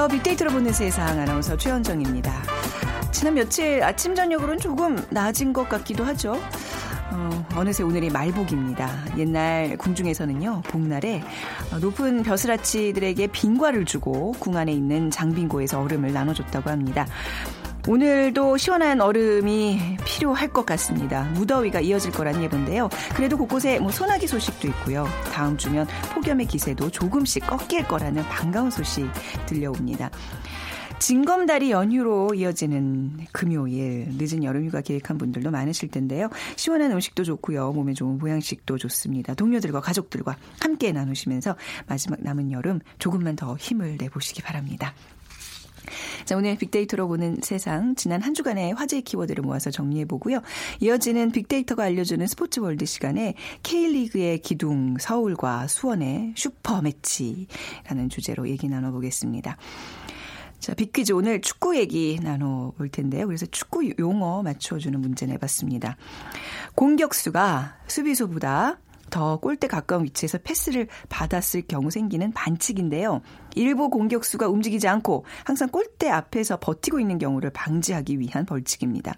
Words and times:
안녕하세요. 0.00 0.18
빅데이터로 0.18 0.50
보는 0.52 0.72
세상 0.72 1.20
아나운서 1.20 1.58
최현정입니다. 1.58 2.32
지난 3.12 3.34
며칠 3.34 3.82
아침 3.82 4.14
저녁으로는 4.14 4.58
조금 4.58 4.96
나아진 5.10 5.52
것 5.52 5.68
같기도 5.68 6.04
하죠. 6.04 6.40
어, 7.12 7.46
어느새 7.54 7.82
오늘이 7.82 8.08
말복입니다. 8.08 8.88
옛날 9.18 9.76
궁중에서는요, 9.76 10.62
복날에 10.68 11.22
높은 11.82 12.22
벼슬아치들에게 12.22 13.26
빙과를 13.26 13.84
주고 13.84 14.32
궁 14.38 14.56
안에 14.56 14.72
있는 14.72 15.10
장빙고에서 15.10 15.82
얼음을 15.82 16.14
나눠줬다고 16.14 16.70
합니다. 16.70 17.06
오늘도 17.88 18.56
시원한 18.56 19.00
얼음이 19.00 19.96
필요할 20.04 20.48
것 20.52 20.66
같습니다. 20.66 21.24
무더위가 21.34 21.80
이어질 21.80 22.12
거란 22.12 22.42
예보인데요. 22.42 22.88
그래도 23.14 23.36
곳곳에 23.38 23.78
뭐 23.78 23.90
소나기 23.90 24.26
소식도 24.26 24.68
있고요. 24.68 25.06
다음 25.32 25.56
주면 25.56 25.86
폭염의 26.12 26.46
기세도 26.46 26.90
조금씩 26.90 27.46
꺾일 27.46 27.88
거라는 27.88 28.22
반가운 28.24 28.70
소식 28.70 29.08
들려옵니다. 29.46 30.10
징검다리 30.98 31.70
연휴로 31.70 32.34
이어지는 32.34 33.26
금요일 33.32 34.08
늦은 34.18 34.44
여름휴가 34.44 34.82
계획한 34.82 35.16
분들도 35.16 35.50
많으실 35.50 35.90
텐데요. 35.90 36.28
시원한 36.56 36.92
음식도 36.92 37.24
좋고요. 37.24 37.72
몸에 37.72 37.94
좋은 37.94 38.18
보양식도 38.18 38.76
좋습니다. 38.76 39.32
동료들과 39.32 39.80
가족들과 39.80 40.36
함께 40.60 40.92
나누시면서 40.92 41.56
마지막 41.86 42.22
남은 42.22 42.52
여름 42.52 42.80
조금만 42.98 43.34
더 43.34 43.56
힘을 43.56 43.96
내보시기 43.98 44.42
바랍니다. 44.42 44.92
자, 46.30 46.36
오늘 46.36 46.56
빅데이터로 46.56 47.08
보는 47.08 47.38
세상 47.42 47.96
지난 47.96 48.22
한 48.22 48.34
주간의 48.34 48.74
화제 48.74 49.00
키워드를 49.00 49.42
모아서 49.42 49.72
정리해 49.72 50.04
보고요. 50.04 50.42
이어지는 50.78 51.32
빅데이터가 51.32 51.82
알려주는 51.82 52.24
스포츠 52.28 52.60
월드 52.60 52.86
시간에 52.86 53.34
K리그의 53.64 54.38
기둥 54.38 54.94
서울과 55.00 55.66
수원의 55.66 56.34
슈퍼 56.36 56.82
매치라는 56.82 58.10
주제로 58.10 58.48
얘기 58.48 58.68
나눠 58.68 58.92
보겠습니다. 58.92 59.56
자, 60.60 60.74
빅퀴즈 60.74 61.10
오늘 61.14 61.40
축구 61.40 61.76
얘기 61.76 62.20
나눠볼 62.22 62.90
텐데요. 62.90 63.26
그래서 63.26 63.44
축구 63.46 63.90
용어 63.98 64.44
맞춰주는 64.44 65.00
문제 65.00 65.26
내봤습니다. 65.26 65.96
공격수가 66.76 67.78
수비수보다 67.88 68.78
더 69.10 69.38
골대 69.38 69.66
가까운 69.66 70.04
위치에서 70.04 70.38
패스를 70.38 70.88
받았을 71.08 71.62
경우 71.62 71.90
생기는 71.90 72.32
반칙인데요. 72.32 73.20
일부 73.54 73.90
공격수가 73.90 74.48
움직이지 74.48 74.88
않고 74.88 75.24
항상 75.44 75.68
골대 75.68 76.08
앞에서 76.08 76.58
버티고 76.58 77.00
있는 77.00 77.18
경우를 77.18 77.50
방지하기 77.50 78.18
위한 78.20 78.46
벌칙입니다. 78.46 79.14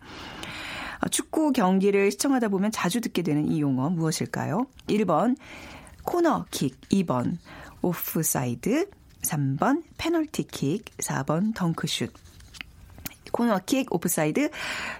어, 1.04 1.08
축구 1.08 1.52
경기를 1.52 2.10
시청하다 2.10 2.48
보면 2.48 2.70
자주 2.70 3.00
듣게 3.00 3.22
되는 3.22 3.50
이 3.50 3.60
용어 3.60 3.90
무엇일까요? 3.90 4.66
1번 4.88 5.36
코너킥, 6.04 6.80
2번 6.90 7.38
오프사이드, 7.80 8.88
3번 9.22 9.82
페널티킥, 9.98 10.84
4번 10.98 11.54
덩크슛. 11.54 12.12
코너킥, 13.32 13.92
오프사이드, 13.92 14.50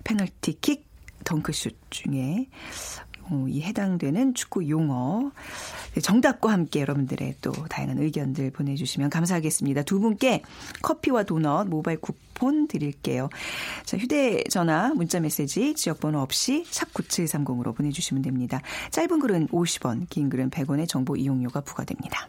페널티킥, 0.05 0.87
덩크슛 1.25 1.77
중에 1.91 2.49
어, 3.31 3.47
이 3.49 3.63
해당되는 3.63 4.35
축구 4.35 4.69
용어 4.69 5.31
정답과 6.01 6.53
함께 6.53 6.81
여러분들의 6.81 7.37
또 7.41 7.53
다양한 7.53 7.99
의견들 7.99 8.51
보내주시면 8.51 9.11
감사하겠습니다. 9.11 9.83
두 9.83 10.01
분께 10.01 10.43
커피와 10.83 11.23
도넛 11.25 11.69
모바일 11.69 12.01
쿠폰 12.01 12.69
드릴게요. 12.69 13.29
자, 13.85 13.97
휴대전화 13.97 14.95
문자메시지 14.95 15.75
지역번호 15.75 16.21
없이 16.21 16.65
샵 16.69 16.93
9730으로 16.95 17.75
보내주시면 17.77 18.23
됩니다. 18.23 18.61
짧은 18.91 19.21
글은 19.21 19.49
50원 19.49 20.09
긴 20.09 20.29
글은 20.29 20.51
100원의 20.51 20.89
정보 20.89 21.17
이용료가 21.17 21.61
부과됩니다. 21.61 22.29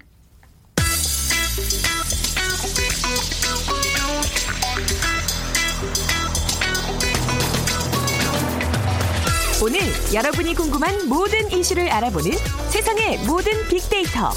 오늘 9.64 9.80
여러분이 10.14 10.56
궁금한 10.56 11.08
모든 11.08 11.50
이슈를 11.50 11.90
알아보는 11.90 12.32
세상의 12.70 13.20
모든 13.26 13.54
빅데이터. 13.70 14.30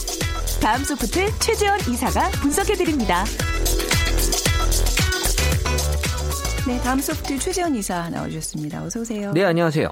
다음 0.63 0.85
소프트 0.85 1.37
최재원 1.41 1.81
이사가 1.81 2.31
분석해드립니다. 2.43 3.25
네, 6.69 6.81
다음 6.83 7.01
소프트 7.01 7.41
최재원 7.41 7.75
이사 7.75 8.09
나와주셨습니다. 8.09 8.85
어서 8.85 9.01
오세요. 9.01 9.33
네, 9.33 9.45
안녕하세요. 9.45 9.89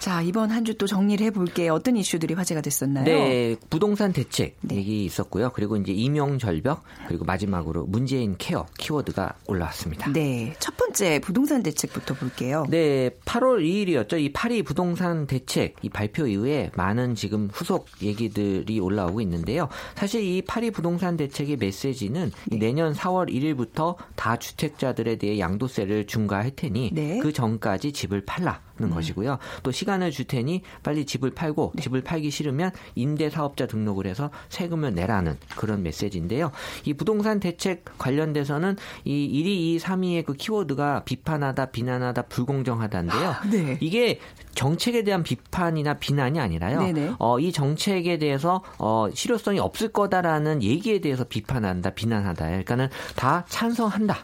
자, 0.00 0.22
이번 0.22 0.50
한 0.50 0.64
주 0.64 0.72
또 0.78 0.86
정리를 0.86 1.26
해볼게요. 1.26 1.74
어떤 1.74 1.94
이슈들이 1.96 2.32
화제가 2.32 2.62
됐었나요? 2.62 3.04
네, 3.04 3.54
부동산 3.68 4.14
대책 4.14 4.56
네. 4.62 4.76
얘기 4.76 5.04
있었고요. 5.04 5.50
그리고 5.52 5.76
이제 5.76 5.92
임용 5.92 6.38
절벽, 6.38 6.82
그리고 7.06 7.26
마지막으로 7.26 7.84
문재인 7.84 8.36
케어 8.38 8.64
키워드가 8.78 9.34
올라왔습니다. 9.46 10.10
네, 10.12 10.54
첫 10.58 10.74
번째 10.78 10.89
부동산 11.22 11.62
대책부터 11.62 12.14
볼게요. 12.14 12.64
네, 12.68 13.10
8월 13.24 13.62
2일이었죠. 13.62 14.18
이 14.20 14.32
파리 14.32 14.62
부동산 14.62 15.26
대책 15.26 15.76
이 15.82 15.88
발표 15.88 16.26
이후에 16.26 16.70
많은 16.76 17.14
지금 17.14 17.48
후속 17.52 17.86
얘기들이 18.02 18.80
올라오고 18.80 19.20
있는데요. 19.20 19.68
사실 19.94 20.22
이 20.22 20.42
파리 20.42 20.70
부동산 20.70 21.16
대책의 21.16 21.56
메시지는 21.56 22.32
네. 22.48 22.58
내년 22.58 22.92
4월 22.92 23.30
1일부터 23.30 23.96
다 24.16 24.36
주택자들에 24.36 25.16
대해 25.16 25.38
양도세를 25.38 26.06
중과할 26.06 26.52
테니 26.56 26.90
네. 26.92 27.18
그 27.20 27.32
전까지 27.32 27.92
집을 27.92 28.24
팔라. 28.24 28.60
는 28.80 28.88
음. 28.88 28.94
것이고요. 28.94 29.38
또 29.62 29.70
시간을 29.70 30.10
줄 30.10 30.24
테니 30.24 30.62
빨리 30.82 31.04
집을 31.04 31.32
팔고 31.32 31.72
네. 31.74 31.82
집을 31.82 32.00
팔기 32.00 32.30
싫으면 32.30 32.70
임대 32.94 33.28
사업자 33.28 33.66
등록을 33.66 34.06
해서 34.06 34.30
세금을 34.48 34.94
내라는 34.94 35.36
그런 35.56 35.82
메시지인데요. 35.82 36.50
이 36.86 36.94
부동산 36.94 37.40
대책 37.40 37.84
관련돼서는 37.98 38.76
이 39.04 39.12
1위, 39.12 39.78
2위, 39.78 39.80
3위의 39.80 40.24
그 40.24 40.32
키워드가 40.32 40.79
비판하다, 41.04 41.66
비난하다, 41.66 42.22
불공정하다인데요. 42.22 43.28
아, 43.28 43.42
네. 43.50 43.78
이게 43.80 44.20
정책에 44.54 45.04
대한 45.04 45.22
비판이나 45.22 45.94
비난이 45.94 46.38
아니라요. 46.38 47.16
어, 47.18 47.38
이 47.38 47.52
정책에 47.52 48.18
대해서 48.18 48.62
어, 48.78 49.08
실효성이 49.12 49.58
없을 49.58 49.88
거다라는 49.88 50.62
얘기에 50.62 51.00
대해서 51.00 51.24
비판한다, 51.24 51.90
비난하다. 51.90 52.46
그러니까는 52.46 52.88
다 53.16 53.44
찬성한다는 53.48 54.18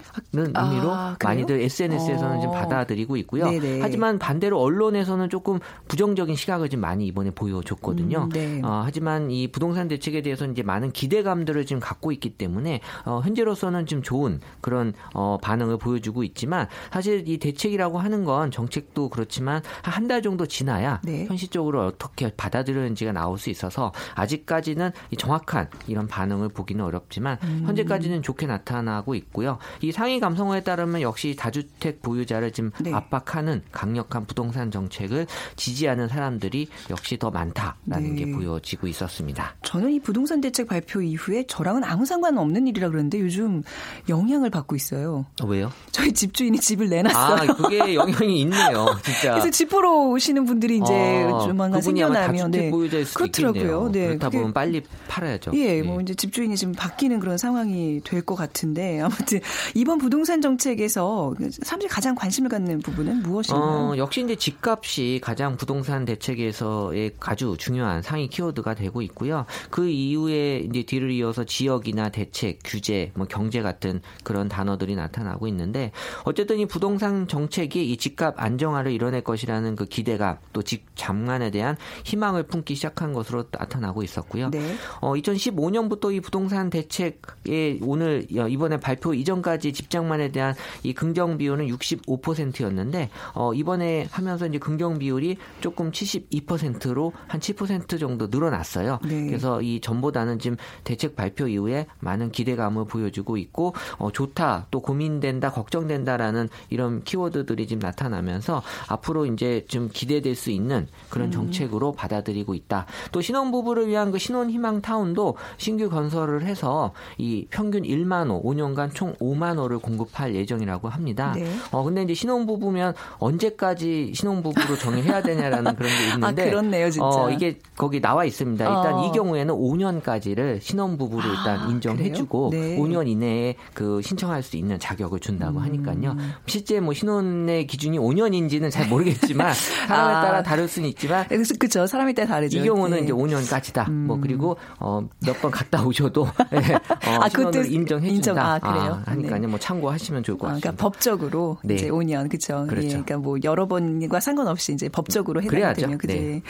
아, 0.54 0.64
의미로 0.64 0.92
많이들 1.22 1.60
SNS에서는 1.60 2.38
어. 2.38 2.40
좀 2.40 2.50
받아들이고 2.50 3.16
있고요. 3.18 3.50
네네. 3.50 3.80
하지만 3.80 4.18
반대로 4.18 4.60
언론에서는 4.60 5.28
조금 5.30 5.58
부정적인 5.88 6.36
시각을 6.36 6.68
좀 6.68 6.80
많이 6.80 7.06
이번에 7.06 7.30
보여줬거든요. 7.30 8.24
음, 8.24 8.28
네. 8.30 8.60
어, 8.64 8.82
하지만 8.84 9.30
이 9.30 9.48
부동산 9.48 9.88
대책에 9.88 10.22
대해서 10.22 10.46
이제 10.46 10.62
많은 10.62 10.92
기대감들을 10.92 11.66
지금 11.66 11.80
갖고 11.80 12.12
있기 12.12 12.30
때문에 12.30 12.80
어, 13.04 13.20
현재로서는 13.24 13.86
좀 13.86 14.02
좋은 14.02 14.40
그런 14.60 14.92
어, 15.14 15.38
반응을 15.40 15.78
보여주고 15.78 16.24
있지만 16.24 16.68
사실 16.92 17.24
이 17.26 17.38
대책이라고 17.38 17.98
하는 17.98 18.24
건 18.24 18.50
정책도 18.50 19.08
그렇지만 19.10 19.62
한달 19.82 20.15
정도 20.22 20.46
지나야 20.46 21.00
네. 21.04 21.26
현실적으로 21.26 21.86
어떻게 21.86 22.30
받아들여는지가 22.36 23.12
나올 23.12 23.38
수 23.38 23.50
있어서 23.50 23.92
아직까지는 24.14 24.92
정확한 25.18 25.68
이런 25.86 26.06
반응을 26.06 26.48
보기는 26.50 26.84
어렵지만 26.84 27.38
음. 27.42 27.62
현재까지는 27.66 28.22
좋게 28.22 28.46
나타나고 28.46 29.14
있고요. 29.14 29.58
이 29.80 29.92
상위 29.92 30.20
감성어에 30.20 30.62
따르면 30.62 31.00
역시 31.02 31.36
다주택 31.36 32.02
보유자를 32.02 32.52
지금 32.52 32.70
네. 32.80 32.92
압박하는 32.92 33.62
강력한 33.72 34.26
부동산 34.26 34.70
정책을 34.70 35.26
지지하는 35.56 36.08
사람들이 36.08 36.68
역시 36.90 37.18
더 37.18 37.30
많다라는 37.30 38.14
네. 38.14 38.24
게 38.24 38.30
보여지고 38.30 38.86
있었습니다. 38.88 39.54
저는 39.62 39.92
이 39.92 40.00
부동산 40.00 40.40
대책 40.40 40.68
발표 40.68 41.00
이후에 41.02 41.44
저랑은 41.46 41.84
아무 41.84 42.06
상관없는 42.06 42.66
일이라 42.66 42.88
그러는데 42.88 43.20
요즘 43.20 43.62
영향을 44.08 44.50
받고 44.50 44.76
있어요. 44.76 45.26
어, 45.42 45.46
왜요? 45.46 45.70
저희 45.90 46.12
집주인이 46.12 46.58
집을 46.58 46.88
내놨어요. 46.88 47.50
아, 47.50 47.54
그게 47.54 47.94
영향이 47.94 48.40
있네요. 48.42 48.86
진짜. 49.02 49.32
그래서 49.36 49.50
집 49.50 49.70
보러 49.70 50.05
오시는 50.10 50.44
분들이 50.44 50.78
이제 50.78 51.24
어, 51.24 51.40
조만간 51.46 51.80
생겨나면 51.80 52.50
네. 52.50 52.70
그렇더라고요. 52.70 53.26
있겠네요. 53.26 53.88
네. 53.92 54.06
그렇다 54.08 54.30
보면 54.30 54.52
빨리 54.52 54.82
팔아야죠. 55.08 55.52
예, 55.54 55.80
네. 55.80 55.82
뭐 55.82 56.00
이제 56.00 56.14
집주인이 56.14 56.56
지금 56.56 56.74
바뀌는 56.74 57.20
그런 57.20 57.38
상황이 57.38 58.00
될 58.04 58.26
것 58.26 58.34
같은데 58.34 59.00
아무튼 59.00 59.40
이번 59.74 59.98
부동산 59.98 60.40
정책에서 60.40 61.34
사람들이 61.62 61.88
가장 61.88 62.14
관심을 62.16 62.50
갖는 62.50 62.80
부분은 62.80 63.22
무엇인가요? 63.22 63.62
어, 63.62 63.96
역시 63.96 64.20
이제 64.22 64.34
집값이 64.34 65.20
가장 65.22 65.56
부동산 65.56 66.04
대책에서의 66.04 67.12
아주 67.20 67.56
중요한 67.58 68.02
상위 68.02 68.28
키워드가 68.28 68.74
되고 68.74 69.02
있고요. 69.02 69.46
그 69.70 69.88
이후에 69.88 70.58
이제 70.58 70.82
뒤를 70.82 71.10
이어서 71.12 71.44
지역이나 71.44 72.08
대책, 72.08 72.58
규제, 72.64 73.12
뭐 73.14 73.26
경제 73.28 73.62
같은 73.62 74.00
그런 74.24 74.48
단어들이 74.48 74.96
나타나고 74.96 75.46
있는데 75.48 75.92
어쨌든 76.24 76.58
이 76.58 76.66
부동산 76.66 77.28
정책이 77.28 77.90
이 77.92 77.96
집값 77.96 78.34
안정화를 78.36 78.92
이뤄낼 78.92 79.22
것이라는 79.22 79.76
그 79.76 79.86
기대감 79.96 80.36
또 80.52 80.66
직 80.66 80.84
장만에 80.96 81.50
대한 81.52 81.76
희망을 82.04 82.42
품기 82.42 82.74
시작한 82.74 83.12
것으로 83.12 83.44
나타나고 83.52 84.02
있었고요. 84.02 84.50
네. 84.50 84.74
어, 85.00 85.12
2015년부터 85.14 86.12
이 86.12 86.20
부동산 86.20 86.68
대책에 86.70 87.78
오늘 87.82 88.26
이번에 88.28 88.78
발표 88.80 89.14
이전까지 89.14 89.72
집장만에 89.72 90.32
대한 90.32 90.54
이 90.82 90.92
긍정 90.92 91.38
비율은 91.38 91.68
65%였는데 91.68 93.10
어, 93.34 93.54
이번에 93.54 94.08
하면서 94.10 94.46
이제 94.46 94.58
긍정 94.58 94.98
비율이 94.98 95.36
조금 95.60 95.92
72%로 95.92 97.12
한 97.28 97.40
7% 97.40 98.00
정도 98.00 98.26
늘어났어요. 98.26 98.98
네. 99.04 99.26
그래서 99.26 99.62
이 99.62 99.80
전보다는 99.80 100.40
지금 100.40 100.56
대책 100.82 101.14
발표 101.14 101.46
이후에 101.46 101.86
많은 102.00 102.32
기대감을 102.32 102.86
보여주고 102.86 103.36
있고 103.36 103.74
어, 103.98 104.10
좋다 104.10 104.66
또 104.72 104.80
고민된다 104.80 105.52
걱정된다라는 105.52 106.48
이런 106.70 107.04
키워드들이 107.04 107.68
지금 107.68 107.78
나타나면서 107.78 108.62
앞으로 108.88 109.26
이제 109.26 109.64
좀 109.86 109.90
기대될 109.92 110.34
수 110.34 110.50
있는 110.50 110.88
그런 111.08 111.28
음. 111.28 111.32
정책으로 111.32 111.90
음. 111.90 111.96
받아들이고 111.96 112.54
있다. 112.54 112.86
또 113.12 113.20
신혼부부를 113.20 113.88
위한 113.88 114.10
그 114.10 114.18
신혼희망 114.18 114.82
타운도 114.82 115.36
신규 115.56 115.88
건설을 115.88 116.44
해서 116.44 116.92
이 117.18 117.46
평균 117.50 117.82
1만 117.82 118.28
호 118.30 118.42
5년간 118.42 118.94
총 118.94 119.14
5만 119.14 119.58
호를 119.58 119.78
공급할 119.78 120.34
예정이라고 120.34 120.88
합니다. 120.88 121.32
네. 121.36 121.46
어 121.70 121.82
근데 121.82 122.02
이제 122.02 122.14
신혼부부면 122.14 122.94
언제까지 123.18 124.12
신혼부부로 124.14 124.76
정의해야 124.76 125.22
되냐라는 125.22 125.76
그런 125.76 125.90
게 125.90 126.08
있는데 126.14 126.42
아, 126.42 126.50
그렇네요, 126.50 126.90
진짜. 126.90 127.06
어 127.06 127.30
이게 127.30 127.58
거기 127.76 128.00
나와 128.00 128.24
있습니다. 128.24 128.64
일단 128.64 128.94
어. 128.94 129.06
이 129.06 129.12
경우에는 129.12 129.54
5년까지를 129.54 130.60
신혼부부로 130.60 131.22
일단 131.28 131.60
아, 131.60 131.68
인정해주고 131.68 132.50
네. 132.52 132.76
5년 132.76 133.06
이내에 133.08 133.56
그 133.74 134.00
신청할 134.02 134.42
수 134.42 134.56
있는 134.56 134.78
자격을 134.78 135.20
준다고 135.20 135.58
음. 135.58 135.64
하니까요. 135.64 136.16
실제 136.46 136.80
뭐 136.80 136.92
신혼의 136.94 137.66
기준이 137.66 137.98
5년인지는 137.98 138.70
잘 138.70 138.88
모르겠지만 138.88 139.52
사람에 139.86 140.14
아. 140.14 140.20
따라 140.22 140.42
다를 140.42 140.68
수는 140.68 140.88
있지만 140.90 141.26
그렇죠. 141.58 141.86
사람에 141.86 142.12
따라 142.12 142.28
다르죠. 142.28 142.58
이 142.58 142.62
경우는 142.64 142.98
네. 142.98 143.04
이제 143.04 143.12
5년까지다. 143.12 143.88
음. 143.88 144.06
뭐 144.06 144.18
그리고 144.20 144.56
어, 144.78 145.06
몇 145.24 145.36
번 145.40 145.50
갔다 145.50 145.84
오셔도 145.84 146.26
네, 146.50 146.58
어, 147.06 147.18
아, 147.20 147.28
신혼을 147.28 147.70
인정해 147.72 148.08
준다. 148.08 148.14
인정. 148.16 148.38
아, 148.38 148.58
그래요. 148.58 149.02
아, 149.04 149.10
하니까요. 149.10 149.40
네. 149.40 149.46
뭐 149.46 149.58
참고하시면 149.58 150.22
좋을 150.22 150.38
것 150.38 150.46
같습니다. 150.46 150.68
아, 150.68 150.72
그러니까 150.72 150.82
법적으로 150.82 151.58
네. 151.62 151.74
이제 151.74 151.88
5년 151.90 152.28
그렇죠. 152.28 152.66
그렇죠. 152.68 152.86
예, 152.86 152.90
그러니까 152.90 153.18
뭐 153.18 153.36
여러 153.44 153.66
번과 153.68 154.20
상관없이 154.20 154.72
이제 154.72 154.88
법적으로 154.88 155.42
해당이 155.42 155.74
되면 155.74 155.98
그지. 155.98 156.14
네. 156.14 156.42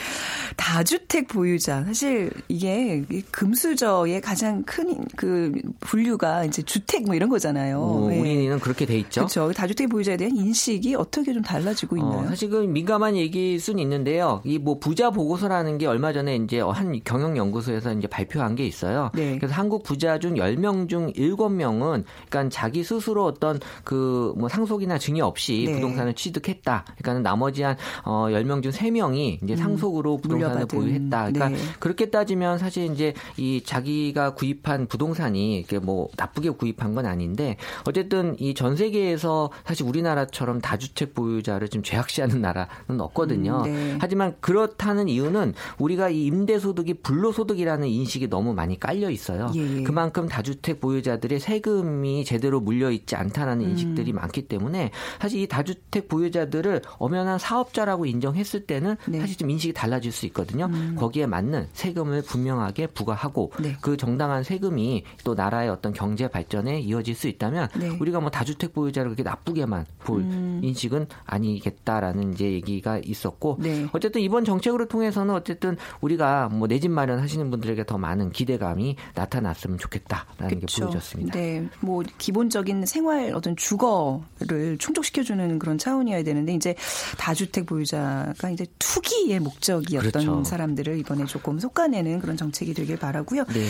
다주택 0.57 1.29
보유자 1.29 1.83
사실 1.85 2.31
이게 2.49 3.05
금수저의 3.31 4.21
가장 4.21 4.63
큰 4.65 4.87
그 5.17 5.53
분류가 5.81 6.45
이제 6.45 6.63
주택 6.63 7.05
뭐 7.05 7.15
이런 7.15 7.29
거잖아요. 7.29 7.79
오, 7.81 8.09
네. 8.09 8.21
우리는 8.21 8.59
그렇게 8.61 8.87
돼 8.87 8.99
있죠. 8.99 9.23
그렇죠. 9.23 9.53
다주택 9.53 9.89
보유자에 9.89 10.17
대한 10.17 10.37
인식이 10.37 10.95
어떻게 10.95 11.33
좀 11.33 11.43
달라지고 11.43 11.97
어, 11.97 11.99
있나요? 11.99 12.21
어, 12.21 12.29
사실 12.29 12.51
그 12.51 12.57
민감한 12.59 13.16
얘기일 13.17 13.61
수는 13.61 13.81
있는데요. 13.83 14.41
이 14.45 14.59
뭐 14.59 14.79
부자 14.79 15.11
보고서라는 15.11 15.79
게 15.79 15.87
얼마 15.87 16.13
전에 16.13 16.37
이제 16.37 16.61
한 16.61 17.01
경영 17.05 17.37
연구소에서 17.37 17.93
이제 17.93 18.07
발표한 18.09 18.55
게 18.57 18.67
있어요. 18.67 19.11
네. 19.15 19.37
그래서 19.39 19.55
한국 19.55 19.83
부자 19.85 20.19
중 20.19 20.35
10명 20.35 20.89
중 20.89 21.13
7명은 21.13 22.05
그러니까 22.29 22.49
자기 22.51 22.83
스스로 22.83 23.25
어떤 23.25 23.61
그 23.85 24.35
뭐 24.37 24.49
상속이나 24.49 24.99
증여 24.99 25.25
없이 25.25 25.65
네. 25.67 25.75
부동산을 25.75 26.15
취득했다. 26.15 26.85
그러니까 26.99 27.29
나머지 27.31 27.63
한 27.63 27.77
어, 28.05 28.27
10명 28.31 28.63
중 28.63 28.73
3명이 28.73 29.43
이제 29.43 29.55
음, 29.55 29.57
상속으로 29.57 30.17
부동산을 30.19 30.55
물려받은. 30.57 30.79
보유했다. 30.79 31.31
그러니까 31.33 31.49
네. 31.51 31.57
그렇게 31.79 32.11
따지면 32.11 32.59
사실 32.59 32.93
이제 32.93 33.15
이 33.37 33.63
자기가 33.65 34.35
구입한 34.35 34.87
부동산이 34.87 35.59
이게 35.61 35.79
뭐 35.79 36.09
나쁘게 36.17 36.51
구입한 36.51 36.95
건 36.95 37.07
아닌데 37.07 37.57
어쨌든 37.85 38.35
이 38.41 38.55
전 38.55 38.75
세계에서 38.75 39.51
사실 39.67 39.87
우리나라처럼 39.87 40.61
다주택 40.61 41.15
보유자를 41.15 41.69
지금 41.69 41.83
죄악시하는 41.83 42.41
나라는 42.41 42.97
없거든요. 43.07 43.63
음, 43.65 43.73
네. 43.73 43.99
하지만 44.01 44.35
그렇다는 44.41 45.09
이유는 45.09 45.55
우리가 45.79 46.09
이 46.11 46.27
임대소득이 46.27 46.95
불로소득이라는 46.95 47.89
인식이 47.89 48.29
너무 48.29 48.55
많이 48.55 48.79
깔려 48.79 49.11
있어요. 49.11 49.51
예, 49.55 49.79
예. 49.79 49.83
그만큼 49.83 50.29
다주택 50.29 50.81
보유자들의 50.81 51.41
세금이 51.41 52.25
제대로 52.25 52.61
물려 52.61 52.91
있지 52.91 53.17
않다라는 53.17 53.65
음. 53.65 53.71
인식들이 53.71 54.13
많기 54.13 54.43
때문에 54.43 54.91
사실 55.21 55.41
이 55.41 55.47
다주택 55.47 56.09
보유자들을 56.09 56.83
엄연한 56.99 57.39
사업자라고 57.39 58.07
인정했을 58.07 58.67
때는 58.67 58.97
네. 59.07 59.21
사실 59.21 59.37
좀 59.37 59.51
인식이 59.51 59.73
달라질 59.73 60.13
수 60.13 60.27
있거든요. 60.27 60.67
음. 60.67 60.97
거기에 60.99 61.27
맞는 61.27 61.69
세금을 61.73 62.23
분명하게 62.23 62.89
부과하고 62.89 63.53
네. 63.61 63.77
그 63.81 63.97
정당한 63.97 64.43
세금이 64.43 65.05
또 65.25 65.35
나라의 65.35 65.69
어떤 65.69 65.93
경제 65.93 66.29
발전에 66.29 66.81
이어질 66.81 67.15
수 67.15 67.29
있다면 67.29 67.69
네. 67.79 67.89
우리가 68.01 68.21
뭐 68.21 68.31
다주택 68.31 68.73
보유자를 68.73 69.11
그렇게 69.11 69.23
나쁘게만 69.23 69.87
볼 70.01 70.21
음. 70.21 70.61
인식은 70.63 71.07
아니겠다라는 71.25 72.33
이제 72.33 72.53
얘기가 72.53 72.96
있었고 73.05 73.57
네. 73.61 73.87
어쨌든 73.93 74.21
이번 74.21 74.45
정책으로 74.45 74.87
통해서는 74.89 75.35
어쨌든 75.35 75.77
우리가 76.01 76.49
뭐 76.49 76.67
내 76.67 76.79
집 76.79 76.91
마련하시는 76.91 77.51
분들에게 77.51 77.85
더 77.87 77.97
많은 77.97 78.33
기대감이 78.33 78.97
나타났으면 79.15 79.79
좋겠다라는 79.79 80.61
그쵸. 80.61 80.77
게 80.77 80.83
보여졌습니다. 80.83 81.33
네, 81.39 81.67
뭐 81.81 82.03
기본적인 82.19 82.85
생활 82.87 83.33
어떤 83.35 83.57
주거를 83.57 84.77
충족시켜주는 84.79 85.59
그런 85.59 85.79
차원이어야 85.79 86.23
되는데 86.23 86.53
이제 86.55 86.75
다주택 87.19 87.67
보유자가 87.67 88.51
이제 88.51 88.67
투기의 88.79 89.41
목적이었던 89.41 90.11
그렇죠. 90.13 90.45
사람들을 90.45 90.99
이번에 90.99 91.25
조금 91.25 91.59
솎아내는 91.59 92.19
그런 92.21 92.37
정책이 92.37 92.75
되길 92.75 92.99
바라고요. 92.99 93.45
네. 93.45 93.67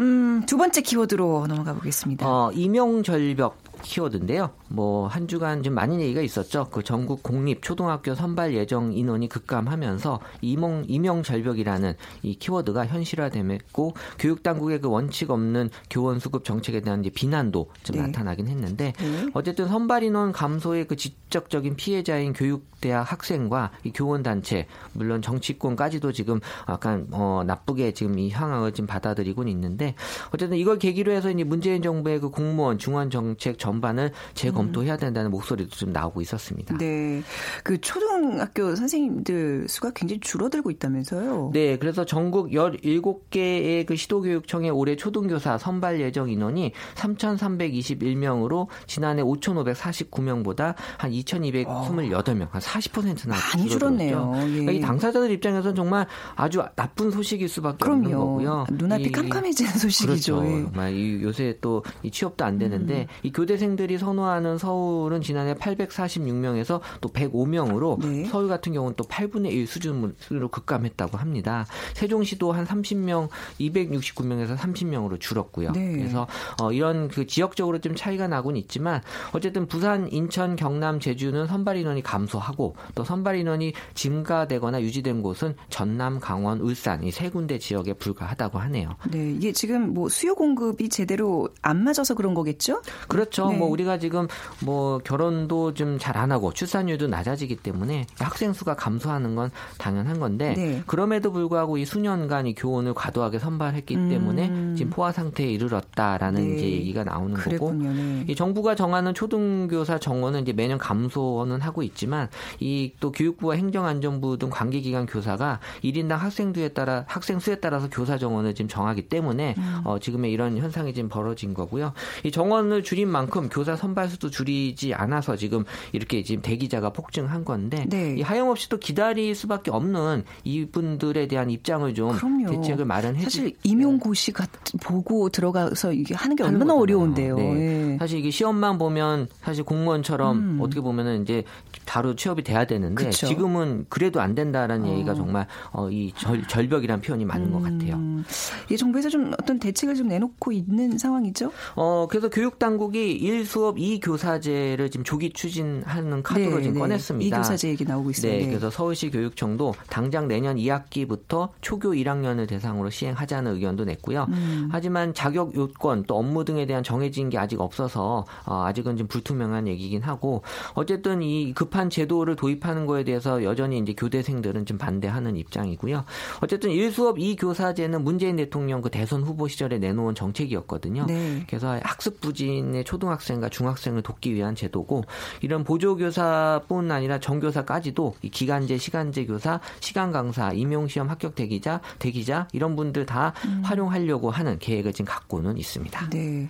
음, 0.00 0.42
두 0.46 0.56
번째 0.56 0.80
키워드로 0.80 1.46
넘어가 1.48 1.74
보겠습니다. 1.74 2.26
어, 2.28 2.52
임용 2.52 3.02
절벽 3.02 3.58
키워드인데요. 3.84 4.50
뭐 4.68 5.04
한 5.14 5.28
주간 5.28 5.62
좀 5.62 5.74
많은 5.74 6.00
얘기가 6.00 6.20
있었죠. 6.22 6.68
그 6.70 6.82
전국 6.82 7.22
공립 7.22 7.62
초등학교 7.62 8.14
선발 8.14 8.54
예정 8.54 8.92
인원이 8.92 9.28
급감하면서 9.28 10.20
이명 10.40 10.84
임용 10.88 11.22
절벽이라는 11.22 11.94
이 12.22 12.34
키워드가 12.34 12.86
현실화되고 12.86 13.94
교육 14.18 14.42
당국의 14.42 14.80
그 14.80 14.88
원칙 14.88 15.30
없는 15.30 15.70
교원 15.90 16.18
수급 16.18 16.44
정책에 16.44 16.80
대한 16.80 17.00
이제 17.00 17.10
비난도 17.10 17.70
좀 17.82 17.96
네. 17.96 18.02
나타나긴 18.02 18.48
했는데 18.48 18.92
네. 18.98 19.30
어쨌든 19.34 19.68
선발 19.68 20.02
인원 20.02 20.32
감소의 20.32 20.86
그 20.86 20.96
직접적인 20.96 21.76
피해자인 21.76 22.32
교육 22.32 22.64
대학 22.80 23.10
학생과 23.10 23.70
이 23.84 23.92
교원 23.92 24.22
단체 24.22 24.66
물론 24.92 25.22
정치권까지도 25.22 26.12
지금 26.12 26.40
약간 26.68 27.06
어 27.12 27.42
나쁘게 27.46 27.92
지금 27.92 28.18
이 28.18 28.30
상황을 28.30 28.72
지금 28.72 28.86
받아들이고 28.86 29.44
있는데 29.44 29.94
어쨌든 30.34 30.58
이걸 30.58 30.78
계기로 30.78 31.12
해서 31.12 31.30
이제 31.30 31.44
문재인 31.44 31.82
정부의 31.82 32.20
그 32.20 32.30
공무원 32.30 32.78
중원 32.78 33.10
정책 33.10 33.58
전 33.58 33.73
전반을 33.74 34.12
재검토해야 34.34 34.96
된다는 34.96 35.30
목소리도 35.30 35.70
좀 35.70 35.92
나오고 35.92 36.20
있었습니다. 36.22 36.76
네. 36.78 37.22
그 37.62 37.80
초등학교 37.80 38.74
선생님들 38.74 39.66
수가 39.68 39.90
굉장히 39.94 40.20
줄어들고 40.20 40.70
있다면서요? 40.70 41.50
네. 41.52 41.78
그래서 41.78 42.04
전국 42.04 42.50
17개의 42.50 43.86
그 43.86 43.96
시도교육청의 43.96 44.70
올해 44.70 44.96
초등교사 44.96 45.58
선발 45.58 46.00
예정 46.00 46.30
인원이 46.30 46.72
3,321명으로 46.94 48.68
지난해 48.86 49.22
5,549명보다 49.22 50.74
한 50.98 51.10
2,228명, 51.10 52.50
한 52.50 52.60
40%나 52.60 53.34
많이 53.54 53.68
줄었네요. 53.68 54.32
예. 54.36 54.40
그러니까 54.48 54.72
이 54.72 54.80
당사자들 54.80 55.30
입장에서는 55.32 55.74
정말 55.74 56.06
아주 56.36 56.62
나쁜 56.76 57.10
소식일 57.10 57.48
수밖에 57.48 57.78
그럼요. 57.78 58.00
없는 58.00 58.18
거고요. 58.18 58.66
눈앞이 58.72 59.10
깜깜해지는 59.12 59.72
소식이죠. 59.72 60.36
그렇죠. 60.40 60.92
예. 60.92 61.22
요새 61.22 61.58
또 61.60 61.82
이 62.02 62.10
취업도 62.10 62.44
안 62.44 62.58
되는데 62.58 63.02
음. 63.02 63.06
이 63.22 63.32
교대생 63.32 63.63
학생들이 63.64 63.98
선호하는 63.98 64.58
서울은 64.58 65.22
지난해 65.22 65.54
846명에서 65.54 66.80
또 67.00 67.08
105명으로 67.08 67.98
네. 68.00 68.24
서울 68.26 68.48
같은 68.48 68.72
경우는 68.72 68.94
또 68.96 69.04
8분의 69.04 69.52
1 69.52 69.66
수준으로 69.66 70.48
급감했다고 70.50 71.16
합니다. 71.16 71.66
세종시도 71.94 72.52
한 72.52 72.66
30명, 72.66 73.28
269명에서 73.60 74.56
30명으로 74.56 75.18
줄었고요. 75.18 75.72
네. 75.72 75.92
그래서 75.92 76.26
어, 76.60 76.72
이런 76.72 77.08
그 77.08 77.26
지역적으로 77.26 77.78
좀 77.80 77.94
차이가 77.94 78.28
나곤 78.28 78.56
있지만 78.56 79.00
어쨌든 79.32 79.66
부산, 79.66 80.10
인천, 80.12 80.56
경남, 80.56 81.00
제주는 81.00 81.46
선발 81.46 81.78
인원이 81.78 82.02
감소하고 82.02 82.76
또 82.94 83.04
선발 83.04 83.36
인원이 83.36 83.72
증가되거나 83.94 84.82
유지된 84.82 85.22
곳은 85.22 85.54
전남, 85.70 86.20
강원, 86.20 86.60
울산 86.60 87.02
이 87.02 87.14
세 87.14 87.30
군데 87.30 87.58
지역에 87.60 87.94
불과하다고 87.94 88.58
하네요. 88.58 88.96
네, 89.10 89.30
이게 89.30 89.52
지금 89.52 89.94
뭐 89.94 90.08
수요 90.08 90.34
공급이 90.34 90.88
제대로 90.88 91.48
안 91.62 91.84
맞아서 91.84 92.14
그런 92.14 92.34
거겠죠? 92.34 92.82
그렇죠. 93.06 93.43
네. 93.50 93.56
뭐 93.58 93.68
우리가 93.68 93.98
지금 93.98 94.26
뭐 94.64 94.98
결혼도 94.98 95.74
좀 95.74 95.98
잘 95.98 96.14
안 96.16 96.30
하고 96.30 96.52
출산율도 96.52 97.08
낮아지기 97.08 97.56
때문에 97.56 98.06
학생 98.20 98.52
수가 98.52 98.76
감소하는 98.76 99.34
건 99.34 99.50
당연한 99.78 100.20
건데 100.20 100.54
네. 100.56 100.82
그럼에도 100.86 101.32
불구하고 101.32 101.76
이 101.76 101.84
수년간 101.84 102.46
이 102.46 102.54
교원을 102.54 102.94
과도하게 102.94 103.40
선발했기 103.40 103.96
음. 103.96 104.08
때문에 104.08 104.74
지금 104.76 104.90
포화 104.90 105.10
상태에 105.10 105.50
이르렀다라는 105.50 106.46
네. 106.48 106.54
이제 106.54 106.70
얘기가 106.70 107.02
나오는 107.04 107.34
그랬군요. 107.34 107.88
거고 107.88 107.94
네. 107.94 108.24
이 108.28 108.34
정부가 108.36 108.76
정하는 108.76 109.12
초등교사 109.12 109.98
정원은 109.98 110.42
이제 110.42 110.52
매년 110.52 110.78
감소는 110.78 111.60
하고 111.60 111.82
있지만 111.82 112.28
이 112.60 112.92
또 113.00 113.10
교육부와 113.10 113.56
행정안전부 113.56 114.38
등 114.38 114.50
관계기관 114.50 115.06
교사가 115.06 115.58
1인당 115.82 116.10
학생 116.16 116.54
수에 116.54 116.68
따라 116.68 117.04
학생 117.08 117.40
수에 117.40 117.56
따라서 117.56 117.88
교사 117.90 118.18
정원을 118.18 118.54
지금 118.54 118.68
정하기 118.68 119.08
때문에 119.08 119.54
음. 119.58 119.80
어, 119.84 119.98
지금의 119.98 120.30
이런 120.30 120.56
현상이 120.58 120.94
지금 120.94 121.08
벌어진 121.08 121.54
거고요. 121.54 121.92
이 122.22 122.30
정원을 122.30 122.84
줄인 122.84 123.08
만큼 123.08 123.33
그만큼 123.34 123.48
교사 123.48 123.74
선발 123.74 124.08
수도 124.08 124.30
줄이지 124.30 124.94
않아서 124.94 125.34
지금 125.34 125.64
이렇게 125.90 126.22
지금 126.22 126.40
대기자가 126.40 126.90
폭증한 126.90 127.44
건데 127.44 127.84
네. 127.88 128.14
이 128.16 128.22
하염없이 128.22 128.68
또 128.68 128.78
기다릴 128.78 129.34
수밖에 129.34 129.72
없는 129.72 130.22
이분들에 130.44 131.26
대한 131.26 131.50
입장을 131.50 131.92
좀 131.94 132.12
그럼요. 132.12 132.50
대책을 132.50 132.84
마련해 132.84 133.22
사실 133.22 133.52
임용고시 133.64 134.32
같 134.32 134.48
보고 134.80 135.28
들어가서 135.28 135.92
이게 135.92 136.14
하는 136.14 136.36
게 136.36 136.44
하는 136.44 136.60
얼마나 136.60 136.74
거잖아요. 136.74 136.82
어려운데요. 136.82 137.36
네. 137.36 137.94
예. 137.94 137.98
사실 137.98 138.20
이게 138.20 138.30
시험만 138.30 138.78
보면 138.78 139.26
사실 139.42 139.64
공무원처럼 139.64 140.38
음. 140.38 140.58
어떻게 140.60 140.80
보면은 140.80 141.22
이제 141.22 141.42
바로 141.86 142.14
취업이 142.14 142.44
돼야 142.44 142.64
되는데 142.66 143.06
그쵸. 143.06 143.26
지금은 143.26 143.86
그래도 143.88 144.20
안 144.20 144.34
된다라는 144.34 144.88
어. 144.88 144.92
얘기가 144.92 145.14
정말 145.14 145.46
어, 145.72 145.90
이 145.90 146.12
절, 146.16 146.46
절벽이란 146.46 147.00
표현이 147.00 147.24
맞는 147.24 147.50
것 147.50 147.62
같아요. 147.62 147.96
음, 147.96 148.24
이 148.70 148.76
정부에서 148.76 149.08
좀 149.08 149.32
어떤 149.40 149.58
대책을 149.58 149.96
좀 149.96 150.08
내놓고 150.08 150.52
있는 150.52 150.96
상황이죠? 150.98 151.50
어, 151.74 152.06
그래서 152.08 152.28
교육 152.30 152.58
당국이 152.58 153.23
1수업 153.24 153.78
2교사제를 154.00 154.90
지금 154.90 155.04
조기 155.04 155.32
추진하는 155.32 156.22
카드로 156.22 156.60
지금 156.60 156.78
꺼냈습니다. 156.80 157.36
이 157.36 157.38
교사제 157.38 157.68
얘기 157.68 157.84
나오고 157.84 158.10
있어요. 158.10 158.32
네, 158.32 158.38
네. 158.40 158.46
그래서 158.46 158.70
서울시 158.70 159.10
교육청도 159.10 159.74
당장 159.88 160.28
내년 160.28 160.56
2학기부터 160.56 161.48
초교 161.60 161.92
1학년을 161.92 162.46
대상으로 162.48 162.90
시행하자는 162.90 163.54
의견도 163.54 163.84
냈고요. 163.84 164.26
음. 164.28 164.68
하지만 164.70 165.14
자격 165.14 165.54
요건 165.54 166.04
또 166.04 166.18
업무 166.18 166.44
등에 166.44 166.66
대한 166.66 166.82
정해진 166.82 167.30
게 167.30 167.38
아직 167.38 167.60
없어서 167.60 168.26
어, 168.44 168.64
아직은 168.64 168.96
좀 168.96 169.06
불투명한 169.06 169.68
얘기긴 169.68 170.02
하고 170.02 170.42
어쨌든 170.74 171.22
이 171.22 171.52
급한 171.54 171.90
제도를 171.90 172.36
도입하는 172.36 172.86
거에 172.86 173.04
대해서 173.04 173.42
여전히 173.42 173.78
이제 173.78 173.94
교대생들은 173.94 174.66
좀 174.66 174.78
반대하는 174.78 175.36
입장이고요. 175.36 176.04
어쨌든 176.40 176.70
1수업 176.70 177.18
2교사제는 177.18 178.02
문재인 178.02 178.36
대통령 178.36 178.82
그 178.82 178.90
대선 178.90 179.22
후보 179.22 179.48
시절에 179.48 179.78
내놓은 179.78 180.14
정책이었거든요. 180.14 181.06
네. 181.06 181.44
그래서 181.48 181.78
학습 181.82 182.20
부진의 182.20 182.84
초등학 182.84 183.13
생과 183.22 183.48
중학생을 183.48 184.02
돕기 184.02 184.34
위한 184.34 184.54
제도고 184.54 185.04
이런 185.40 185.64
보조교사뿐 185.64 186.90
아니라 186.90 187.18
정교사까지도 187.20 188.16
이 188.22 188.30
기간제, 188.30 188.78
시간제 188.78 189.26
교사, 189.26 189.60
시간 189.80 190.12
강사, 190.12 190.52
임용 190.52 190.88
시험 190.88 191.10
합격 191.10 191.34
대기자, 191.34 191.80
대기자 191.98 192.48
이런 192.52 192.76
분들 192.76 193.06
다 193.06 193.34
활용하려고 193.62 194.30
하는 194.30 194.58
계획을 194.58 194.92
지금 194.92 195.06
갖고는 195.06 195.56
있습니다. 195.58 196.10
네. 196.10 196.48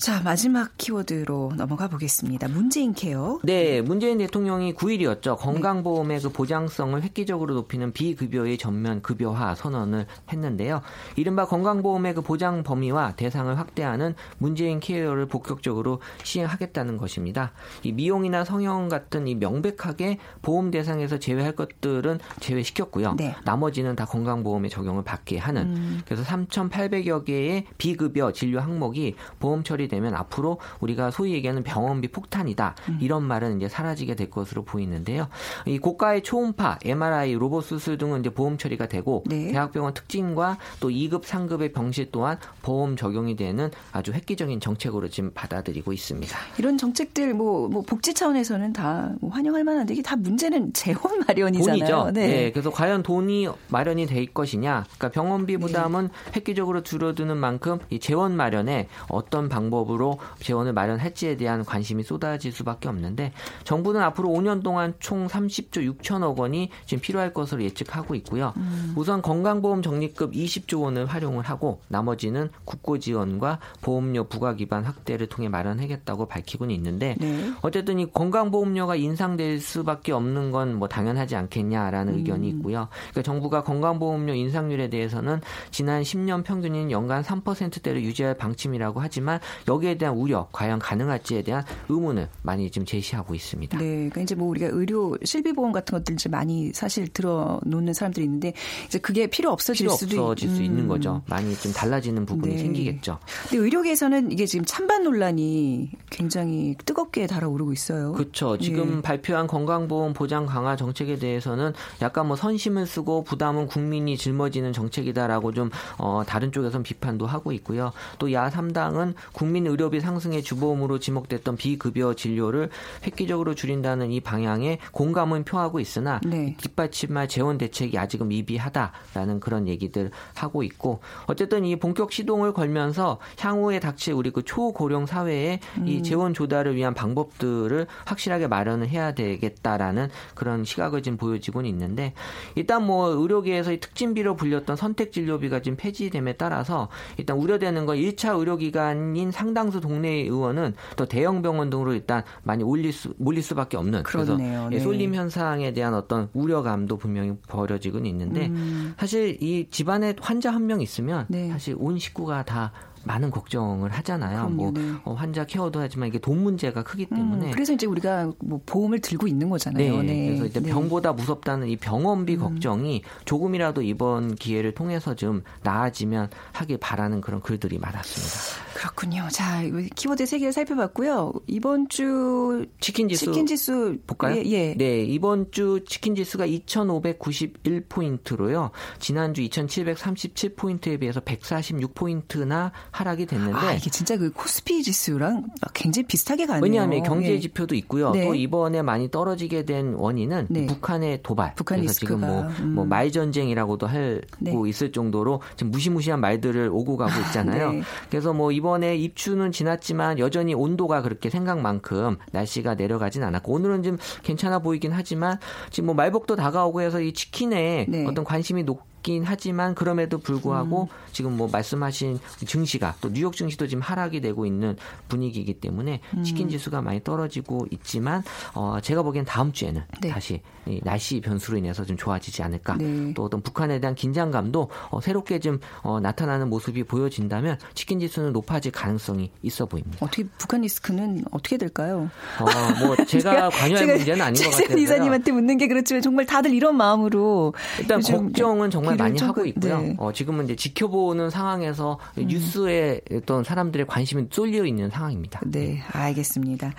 자, 0.00 0.22
마지막 0.22 0.78
키워드로 0.78 1.52
넘어가 1.58 1.86
보겠습니다. 1.86 2.48
문재인 2.48 2.94
케어. 2.94 3.38
네, 3.42 3.82
문재인 3.82 4.16
대통령이 4.16 4.72
9일이었죠. 4.72 5.36
건강보험의 5.36 6.22
그 6.22 6.30
보장성을 6.30 7.02
획기적으로 7.02 7.52
높이는 7.52 7.92
비급여의 7.92 8.56
전면 8.56 9.02
급여화 9.02 9.54
선언을 9.54 10.06
했는데요. 10.32 10.80
이른바 11.16 11.44
건강보험의 11.44 12.14
그 12.14 12.22
보장 12.22 12.62
범위와 12.62 13.12
대상을 13.16 13.58
확대하는 13.58 14.14
문재인 14.38 14.80
케어를 14.80 15.26
본격적으로 15.26 16.00
시행하겠다는 16.24 16.96
것입니다. 16.96 17.52
이 17.82 17.92
미용이나 17.92 18.46
성형 18.46 18.88
같은 18.88 19.28
이 19.28 19.34
명백하게 19.34 20.16
보험 20.40 20.70
대상에서 20.70 21.18
제외할 21.18 21.54
것들은 21.54 22.20
제외시켰고요. 22.40 23.16
네. 23.18 23.36
나머지는 23.44 23.96
다 23.96 24.06
건강보험에 24.06 24.70
적용을 24.70 25.04
받게 25.04 25.36
하는 25.36 26.00
그래서 26.06 26.22
3,800여 26.22 27.26
개의 27.26 27.66
비급여 27.76 28.32
진료 28.32 28.60
항목이 28.60 29.16
보험 29.38 29.62
처리 29.62 29.89
되면 29.90 30.14
앞으로 30.14 30.58
우리가 30.80 31.10
소위 31.10 31.32
얘기하는 31.34 31.62
병원비 31.62 32.08
폭탄이다. 32.08 32.74
이런 33.00 33.24
말은 33.24 33.58
이제 33.58 33.68
사라지게 33.68 34.14
될 34.14 34.30
것으로 34.30 34.64
보이는데요. 34.64 35.28
이 35.66 35.78
고가의 35.78 36.22
초음파, 36.22 36.78
MRI, 36.84 37.34
로봇 37.34 37.64
수술 37.64 37.98
등은 37.98 38.20
이제 38.20 38.30
보험 38.30 38.56
처리가 38.56 38.86
되고 38.86 39.24
네. 39.26 39.52
대학병원 39.52 39.94
특징과 39.94 40.58
또 40.78 40.88
2급, 40.88 41.22
3급의 41.22 41.72
병실 41.74 42.10
또한 42.12 42.38
보험 42.62 42.96
적용이 42.96 43.36
되는 43.36 43.70
아주 43.92 44.12
획기적인 44.12 44.60
정책으로 44.60 45.08
지금 45.08 45.30
받아들이고 45.34 45.92
있습니다. 45.92 46.38
이런 46.58 46.78
정책들 46.78 47.34
뭐, 47.34 47.68
뭐 47.68 47.82
복지 47.82 48.14
차원에서는 48.14 48.72
다뭐 48.72 49.30
환영할 49.30 49.64
만한데 49.64 49.94
이게 49.94 50.02
다 50.02 50.16
문제는 50.16 50.72
재원 50.80 51.00
마련이잖아요. 51.26 51.78
돈이죠. 51.78 52.10
네. 52.12 52.26
네. 52.26 52.52
그래서 52.52 52.70
과연 52.70 53.02
돈이 53.02 53.48
마련이 53.68 54.06
될 54.06 54.26
것이냐. 54.26 54.84
그러니까 54.84 55.08
병원비 55.10 55.54
네. 55.54 55.58
부담은 55.58 56.10
획기적으로 56.36 56.82
줄어드는 56.82 57.36
만큼 57.36 57.78
이 57.90 57.98
재원 57.98 58.36
마련에 58.36 58.88
어떤 59.08 59.48
방법 59.48 59.79
으로 59.88 60.18
재원을 60.40 60.72
마련할지에 60.72 61.36
대한 61.36 61.64
관심이 61.64 62.02
쏟아질 62.02 62.52
수밖에 62.52 62.88
없는데 62.88 63.32
정부는 63.64 64.02
앞으로 64.02 64.28
5년 64.28 64.62
동안 64.62 64.94
총 64.98 65.26
30조 65.26 65.98
6천억 65.98 66.38
원이 66.38 66.70
지금 66.86 67.00
필요할 67.00 67.32
것으로 67.32 67.62
예측하고 67.62 68.14
있고요. 68.16 68.52
음. 68.56 68.92
우선 68.96 69.22
건강보험 69.22 69.82
적립금 69.82 70.32
20조 70.32 70.82
원을 70.82 71.06
활용을 71.06 71.44
하고 71.44 71.80
나머지는 71.88 72.50
국고 72.64 72.98
지원과 72.98 73.58
보험료 73.80 74.24
부과 74.24 74.54
기반 74.54 74.84
확대를 74.84 75.28
통해 75.28 75.48
마련하겠다고 75.48 76.26
밝히고는 76.26 76.74
있는데 76.74 77.16
네. 77.18 77.52
어쨌든 77.62 77.98
이 77.98 78.10
건강보험료가 78.10 78.96
인상될 78.96 79.60
수밖에 79.60 80.12
없는 80.12 80.50
건 80.50 80.80
뭐 80.80 80.88
당연하지 80.88 81.36
않겠냐라는 81.36 82.16
의견이 82.16 82.50
음. 82.50 82.56
있고요. 82.56 82.88
그러니까 83.10 83.22
정부가 83.22 83.62
건강보험료 83.62 84.34
인상률에 84.34 84.88
대해서는 84.88 85.40
지난 85.70 86.02
10년 86.02 86.42
평균인 86.42 86.90
연간 86.90 87.22
3%대를 87.22 88.02
유지할 88.02 88.34
방침이라고 88.34 89.00
하지만 89.00 89.40
여기에 89.70 89.98
대한 89.98 90.16
우려, 90.16 90.48
과연 90.52 90.78
가능할지에 90.80 91.42
대한 91.42 91.62
의문을 91.88 92.28
많이 92.42 92.70
지금 92.70 92.84
제시하고 92.86 93.34
있습니다. 93.34 93.78
네, 93.78 93.84
그러니까 93.84 94.20
이제 94.22 94.34
뭐 94.34 94.48
우리가 94.48 94.66
의료 94.72 95.16
실비 95.24 95.52
보험 95.52 95.70
같은 95.72 95.96
것들 95.96 96.14
이제 96.14 96.28
많이 96.28 96.72
사실 96.72 97.06
들어놓는 97.08 97.92
사람들이 97.94 98.24
있는데 98.24 98.52
이제 98.86 98.98
그게 98.98 99.26
필요 99.28 99.50
없어질 99.50 99.86
필요 99.86 99.96
수도 99.96 100.22
없어질 100.30 100.50
있- 100.50 100.54
수 100.56 100.62
있는 100.62 100.84
음. 100.84 100.88
거죠. 100.88 101.22
많이 101.26 101.54
좀 101.56 101.72
달라지는 101.72 102.26
부분이 102.26 102.54
네. 102.54 102.60
생기겠죠. 102.60 103.18
근데 103.48 103.56
의료계에서는 103.62 104.32
이게 104.32 104.46
지금 104.46 104.64
찬반 104.64 105.04
논란이 105.04 105.90
굉장히 106.10 106.74
뜨겁게 106.84 107.26
달아오르고 107.28 107.72
있어요. 107.72 108.12
그렇죠. 108.12 108.58
지금 108.58 108.98
예. 108.98 109.02
발표한 109.02 109.46
건강보험 109.46 110.12
보장 110.12 110.46
강화 110.46 110.74
정책에 110.76 111.16
대해서는 111.16 111.72
약간 112.02 112.26
뭐 112.26 112.36
선심을 112.36 112.86
쓰고 112.86 113.22
부담은 113.24 113.66
국민이 113.68 114.16
짊어지는 114.16 114.72
정책이다라고 114.72 115.52
좀 115.52 115.70
어, 115.98 116.22
다른 116.26 116.50
쪽에선 116.50 116.82
비판도 116.82 117.26
하고 117.26 117.52
있고요. 117.52 117.92
또 118.18 118.30
야 118.32 118.48
3당은 118.50 119.14
국민 119.32 119.59
의료비 119.66 120.00
상승의 120.00 120.42
주범으로 120.42 120.98
지목됐던 120.98 121.56
비급여 121.56 122.14
진료를 122.14 122.70
획기적으로 123.04 123.54
줄인다는 123.54 124.10
이 124.10 124.20
방향에 124.20 124.78
공감은 124.92 125.44
표하고 125.44 125.80
있으나 125.80 126.20
네. 126.26 126.56
뒷받침할 126.58 127.28
재원 127.28 127.58
대책이 127.58 127.98
아직은 127.98 128.28
미비하다라는 128.28 129.40
그런 129.40 129.68
얘기들 129.68 130.10
하고 130.34 130.62
있고 130.62 131.00
어쨌든 131.26 131.64
이 131.64 131.76
본격 131.76 132.12
시동을 132.12 132.52
걸면서 132.52 133.18
향후에 133.38 133.80
닥칠 133.80 134.14
우리 134.14 134.30
그 134.30 134.42
초고령 134.42 135.06
사회에 135.06 135.60
음. 135.78 135.88
이 135.88 136.02
재원 136.02 136.34
조달을 136.34 136.76
위한 136.76 136.94
방법들을 136.94 137.86
확실하게 138.04 138.46
마련을 138.46 138.88
해야 138.88 139.12
되겠다라는 139.12 140.08
그런 140.34 140.64
시각을 140.64 141.02
지금 141.02 141.18
보여지고는 141.18 141.68
있는데 141.70 142.14
일단 142.54 142.86
뭐 142.86 143.08
의료계에서 143.08 143.72
이 143.72 143.80
특진비로 143.80 144.36
불렸던 144.36 144.76
선택 144.76 145.12
진료비가 145.12 145.60
지금 145.60 145.76
폐지됨에 145.76 146.34
따라서 146.34 146.88
일단 147.16 147.36
우려되는 147.36 147.86
건 147.86 147.96
1차 147.96 148.38
의료기관인 148.38 149.30
상 149.30 149.49
당수 149.54 149.80
동네 149.80 150.08
의원은 150.22 150.74
또 150.96 151.04
대형 151.06 151.42
병원 151.42 151.68
등으로 151.70 151.92
일단 151.92 152.22
많이 152.42 152.62
올릴 152.64 152.92
수 152.92 153.12
몰릴 153.18 153.42
수밖에 153.42 153.76
없는 153.76 154.02
그렇네요. 154.04 154.36
그래서 154.36 154.68
네. 154.70 154.76
예, 154.76 154.80
쏠림 154.80 155.14
현상에 155.14 155.72
대한 155.72 155.94
어떤 155.94 156.28
우려감도 156.32 156.96
분명히 156.96 157.34
벌어지고는 157.48 158.06
있는데 158.10 158.46
음. 158.46 158.94
사실 158.98 159.36
이 159.42 159.68
집안에 159.70 160.14
환자 160.20 160.50
한 160.50 160.60
명 160.60 160.80
있으면 160.82 161.26
네. 161.28 161.48
사실 161.48 161.74
온 161.78 161.98
식구가 161.98 162.44
다 162.44 162.72
많은 163.04 163.30
걱정을 163.30 163.90
하잖아요. 163.90 164.46
그럼요, 164.46 164.54
뭐 164.54 164.72
네. 164.72 164.92
어, 165.04 165.14
환자 165.14 165.44
케어도 165.44 165.80
하지만 165.80 166.08
이게 166.08 166.18
돈 166.18 166.42
문제가 166.42 166.82
크기 166.82 167.06
음, 167.12 167.16
때문에 167.16 167.50
그래서 167.50 167.72
이제 167.72 167.86
우리가 167.86 168.32
뭐 168.38 168.60
보험을 168.66 169.00
들고 169.00 169.26
있는 169.26 169.48
거잖아요. 169.48 170.02
네, 170.02 170.26
그래서 170.26 170.46
이제 170.46 170.60
네. 170.60 170.70
병보다 170.70 171.12
무섭다는 171.12 171.68
이 171.68 171.76
병원비 171.76 172.36
걱정이 172.36 173.02
조금이라도 173.24 173.82
이번 173.82 174.34
기회를 174.34 174.72
통해서 174.72 175.14
좀 175.14 175.42
나아지면 175.62 176.30
하길 176.52 176.78
바라는 176.78 177.20
그런 177.20 177.40
글들이 177.40 177.78
많았습니다. 177.78 178.70
그렇군요. 178.74 179.28
자, 179.30 179.62
키워드 179.94 180.24
세 180.24 180.38
개를 180.38 180.52
살펴봤고요. 180.52 181.32
이번 181.46 181.88
주 181.88 182.66
치킨 182.80 183.08
지수 183.08 183.26
치킨 183.26 183.46
지수 183.46 183.98
볼까요? 184.06 184.36
예, 184.36 184.44
예. 184.44 184.74
네, 184.74 185.02
이번 185.04 185.50
주 185.50 185.84
치킨 185.86 186.14
지수가 186.14 186.46
2,591 186.46 187.84
포인트로요. 187.88 188.70
지난주 188.98 189.42
2,737 189.42 190.54
포인트에 190.54 190.96
비해서 190.96 191.20
146 191.20 191.94
포인트나 191.94 192.72
하락이 192.92 193.26
됐는데 193.26 193.56
아, 193.56 193.72
이게 193.72 193.90
진짜 193.90 194.16
그 194.16 194.30
코스피 194.32 194.82
지수랑 194.82 195.46
굉장히 195.74 196.06
비슷하게 196.06 196.46
가네요. 196.46 196.62
왜냐하면 196.62 197.02
경제 197.02 197.32
예. 197.32 197.40
지표도 197.40 197.74
있고요. 197.76 198.10
네. 198.10 198.26
또 198.26 198.34
이번에 198.34 198.82
많이 198.82 199.10
떨어지게 199.10 199.64
된 199.64 199.94
원인은 199.94 200.46
네. 200.50 200.66
북한의 200.66 201.20
도발. 201.22 201.54
북한 201.54 201.78
그래서 201.78 201.94
지금 201.94 202.20
뭐, 202.20 202.42
음. 202.60 202.74
뭐 202.74 202.90
말 202.90 203.12
전쟁이라고도 203.12 203.86
하고 203.86 204.20
네. 204.40 204.52
있을 204.68 204.90
정도로 204.90 205.40
지금 205.56 205.70
무시무시한 205.70 206.20
말들을 206.20 206.70
오고 206.72 206.96
가고 206.96 207.12
있잖아요. 207.28 207.72
네. 207.72 207.82
그래서 208.10 208.32
뭐 208.32 208.50
이번에 208.50 208.96
입추는 208.96 209.52
지났지만 209.52 210.18
여전히 210.18 210.54
온도가 210.54 211.02
그렇게 211.02 211.30
생각만큼 211.30 212.16
날씨가 212.32 212.74
내려가진 212.74 213.22
않았고 213.22 213.52
오늘은 213.52 213.82
좀 213.84 213.98
괜찮아 214.22 214.58
보이긴 214.58 214.90
하지만 214.92 215.38
지금 215.70 215.86
뭐 215.86 215.94
말복도 215.94 216.34
다가오고 216.36 216.80
해서 216.82 217.00
이 217.00 217.12
치킨에 217.12 217.86
네. 217.88 218.04
어떤 218.06 218.24
관심이 218.24 218.64
높 218.64 218.89
있긴 219.00 219.24
하지만 219.24 219.74
그럼에도 219.74 220.18
불구하고 220.18 220.82
음. 220.84 220.88
지금 221.12 221.36
뭐 221.36 221.48
말씀하신 221.50 222.18
증시가 222.46 222.94
또 223.00 223.12
뉴욕 223.12 223.34
증시도 223.34 223.66
지금 223.66 223.82
하락이 223.82 224.20
되고 224.20 224.46
있는 224.46 224.76
분위기이기 225.08 225.54
때문에 225.54 226.00
음. 226.16 226.22
치킨 226.22 226.48
지수가 226.48 226.82
많이 226.82 227.02
떨어지고 227.02 227.66
있지만 227.70 228.22
어 228.54 228.78
제가 228.80 229.02
보기엔 229.02 229.24
다음 229.24 229.52
주에는 229.52 229.82
네. 230.00 230.08
다시 230.10 230.40
이 230.66 230.80
날씨 230.84 231.20
변수로 231.20 231.58
인해서 231.58 231.84
좀 231.84 231.96
좋아지지 231.96 232.42
않을까. 232.42 232.76
네. 232.76 233.12
또 233.14 233.24
어떤 233.24 233.40
북한에 233.40 233.80
대한 233.80 233.94
긴장감도 233.94 234.68
어 234.90 235.00
새롭게 235.00 235.38
좀 235.38 235.60
어 235.82 236.00
나타나는 236.00 236.48
모습이 236.50 236.84
보여진다면 236.84 237.58
치킨 237.74 238.00
지수는 238.00 238.32
높아질 238.32 238.72
가능성이 238.72 239.30
있어 239.42 239.66
보입니다. 239.66 239.98
어떻게 240.00 240.24
북한 240.38 240.60
리스크는 240.62 241.24
어떻게 241.30 241.56
될까요? 241.56 242.10
어 242.40 242.50
뭐 242.80 242.96
제가 243.04 243.50
관여할 243.50 243.86
문제는 243.86 244.20
아닌 244.22 244.42
것 244.42 244.50
같아요. 244.50 244.78
이사님한테 244.78 245.32
묻는 245.32 245.58
게 245.58 245.66
그렇지만 245.66 246.02
정말 246.02 246.24
다들 246.26 246.52
이런 246.54 246.76
마음으로 246.76 247.54
일단 247.78 248.00
걱정은 248.00 248.70
정말 248.70 248.89
많이 248.96 249.18
하고 249.20 249.44
있고요. 249.46 249.80
네. 249.80 249.94
어 249.98 250.12
지금은 250.12 250.44
이제 250.44 250.56
지켜보는 250.56 251.30
상황에서 251.30 251.98
음. 252.18 252.26
뉴스에 252.26 253.00
어떤 253.12 253.44
사람들의 253.44 253.86
관심이 253.86 254.26
쏠려 254.30 254.64
있는 254.64 254.90
상황입니다. 254.90 255.40
네, 255.46 255.82
알겠습니다. 255.92 256.72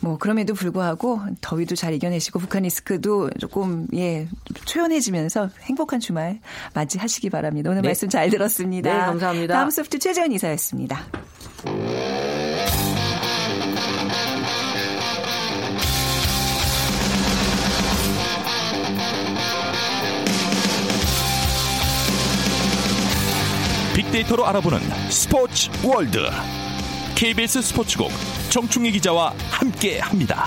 뭐 0.00 0.16
그럼에도 0.18 0.54
불구하고 0.54 1.20
더위도 1.40 1.76
잘 1.76 1.94
이겨내시고 1.94 2.38
북한 2.38 2.62
리스크도 2.62 3.30
조금 3.38 3.86
예 3.94 4.28
초연해지면서 4.64 5.50
행복한 5.62 6.00
주말 6.00 6.40
맞이하시기 6.74 7.30
바랍니다. 7.30 7.70
오늘 7.70 7.82
네. 7.82 7.88
말씀 7.88 8.08
잘 8.08 8.30
들었습니다. 8.30 8.92
네, 8.92 8.98
감사합니다. 8.98 9.54
다음 9.54 9.70
소프트 9.70 9.98
최재원 9.98 10.32
이사였습니다. 10.32 11.06
빅데이터로 24.10 24.44
알아보는 24.46 24.78
스포츠 25.08 25.70
월드 25.86 26.18
KBS 27.14 27.62
스포츠국 27.62 28.10
정충희 28.50 28.90
기자와 28.92 29.34
함께 29.50 30.00
합니다. 30.00 30.46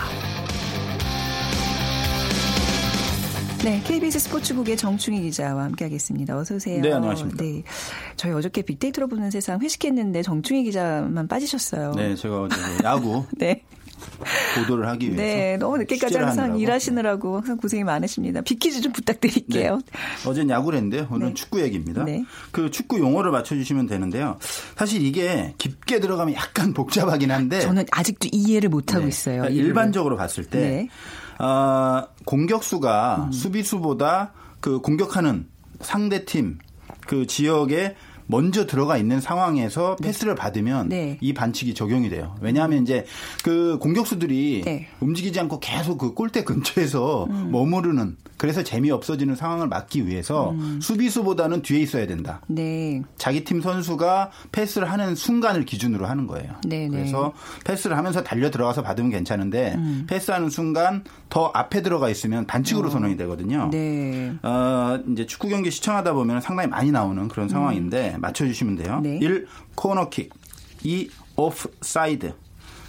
네, 3.64 3.82
KBS 3.86 4.20
스포츠국의 4.20 4.76
정충희 4.76 5.22
기자와 5.22 5.64
함께하겠습니다. 5.64 6.38
어서 6.38 6.56
오세요. 6.56 6.82
네, 6.82 6.92
안녕하십니까. 6.92 7.42
네, 7.42 7.64
저희 8.18 8.34
어저께 8.34 8.64
빅데이터로 8.64 9.08
보는 9.08 9.32
세상 9.32 9.62
회식했는데 9.62 10.24
정충희 10.24 10.64
기자만 10.64 11.30
빠지셨어요. 11.30 11.94
네, 11.96 12.16
제가 12.16 12.42
어제 12.44 12.56
야구 12.84 13.26
네. 13.38 13.62
보도를 14.56 14.88
하기 14.90 15.08
위해서. 15.08 15.22
네, 15.22 15.58
너무 15.58 15.78
늦게까지 15.78 16.18
항상 16.18 16.44
하느라고. 16.46 16.60
일하시느라고 16.62 17.36
항상 17.38 17.58
고생이 17.58 17.84
많으십니다. 17.84 18.42
빅퀴즈 18.42 18.82
좀 18.82 18.92
부탁드릴게요. 18.92 19.78
네. 19.78 20.30
어젠 20.30 20.50
야구를 20.50 20.78
했는데 20.78 21.08
오늘은 21.10 21.30
네. 21.30 21.34
축구 21.34 21.62
얘기입니다. 21.62 22.04
네. 22.04 22.24
그 22.52 22.72
축구 22.72 23.00
용어를 23.00 23.32
맞춰주시면 23.32 23.88
되는데요. 23.88 24.38
사실 24.76 25.02
이게 25.02 25.54
깊게 25.58 26.00
들어가면 26.00 26.36
약간 26.36 26.74
복잡하긴 26.74 27.32
한데 27.32 27.62
저는 27.62 27.86
아직도 27.92 28.30
이해를 28.32 28.70
못하고 28.70 29.04
네. 29.04 29.10
있어요. 29.10 29.42
그러니까 29.42 29.64
일반적으로 29.64 30.18
봤을 30.18 30.46
때 30.46 30.60
네. 30.60 31.44
어, 31.44 32.08
공격수가 32.26 33.26
음. 33.28 33.32
수비수보다 33.32 34.34
그 34.60 34.80
공격하는 34.80 35.48
상대팀 35.82 36.60
그 37.08 37.28
지역에 37.28 37.96
먼저 38.28 38.66
들어가 38.66 38.98
있는 38.98 39.20
상황에서 39.20 39.96
네. 40.00 40.08
패스를 40.08 40.36
받으면 40.36 40.90
네. 40.90 41.18
이 41.22 41.34
반칙이 41.34 41.74
적용이 41.74 42.10
돼요. 42.10 42.36
왜냐하면 42.42 42.84
이제 42.84 43.06
그 43.44 43.78
공격수들이 43.80 44.62
네. 44.66 44.88
움직이지 45.00 45.40
않고 45.40 45.60
계속 45.60 45.98
그 45.98 46.14
골대 46.14 46.44
근처에서 46.44 47.26
음. 47.30 47.52
머무르는 47.52 48.18
그래서 48.44 48.62
재미 48.62 48.92
없어지는 48.92 49.38
상황을 49.38 49.70
막기 49.70 50.06
위해서 50.06 50.52
음. 50.52 50.82
수비수보다는 50.82 51.62
뒤에 51.62 51.80
있어야 51.80 52.06
된다. 52.06 52.42
네. 52.48 53.02
자기 53.16 53.46
팀 53.46 53.62
선수가 53.62 54.32
패스를 54.52 54.92
하는 54.92 55.16
순간을 55.16 55.64
기준으로 55.64 56.08
하는 56.08 56.28
거예요. 56.28 56.52
네, 56.66 56.80
네. 56.80 56.90
그래서 56.90 57.32
패스를 57.64 57.96
하면서 57.96 58.22
달려 58.22 58.52
들어가서 58.52 58.82
받으면 58.84 59.12
괜찮은데 59.12 59.76
음. 59.78 60.06
패스하는 60.10 60.50
순간 60.50 61.06
더 61.30 61.52
앞에 61.54 61.82
들어가 61.82 62.10
있으면 62.10 62.46
반칙으로 62.46 62.90
어. 62.90 62.92
선언이 62.92 63.16
되거든요. 63.16 63.70
네. 63.72 64.34
어, 64.44 65.00
이제 65.10 65.26
축구 65.26 65.48
경기 65.48 65.72
시청하다 65.72 66.12
보면 66.12 66.42
상당히 66.42 66.68
많이 66.68 66.92
나오는 66.92 67.30
그런 67.30 67.48
상황인데 67.48 68.16
음. 68.16 68.20
맞춰주시면 68.20 68.76
돼요. 68.76 69.00
네. 69.02 69.20
1. 69.22 69.48
코너킥 69.76 70.34
2. 70.84 71.10
오프사이드 71.36 72.34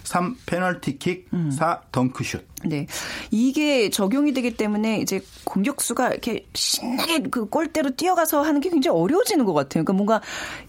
3. 0.05 0.37
페널티킥 0.47 1.29
음. 1.33 1.51
4. 1.51 1.83
덩크슛 1.93 2.47
네. 2.67 2.87
이게 3.31 3.91
적용이 3.91 4.33
되기 4.33 4.57
때문에 4.57 4.99
이제 5.01 5.21
공격수가 5.45 6.11
이렇게 6.11 6.47
신나게 6.55 7.23
그 7.31 7.47
골대로 7.47 7.91
뛰어가서 7.91 8.43
하는 8.43 8.61
게 8.61 8.71
굉장히 8.71 8.99
어려워지는 8.99 9.45
것 9.45 9.53
같아요. 9.53 9.85
그러니까 9.85 9.93
뭔가 9.93 10.21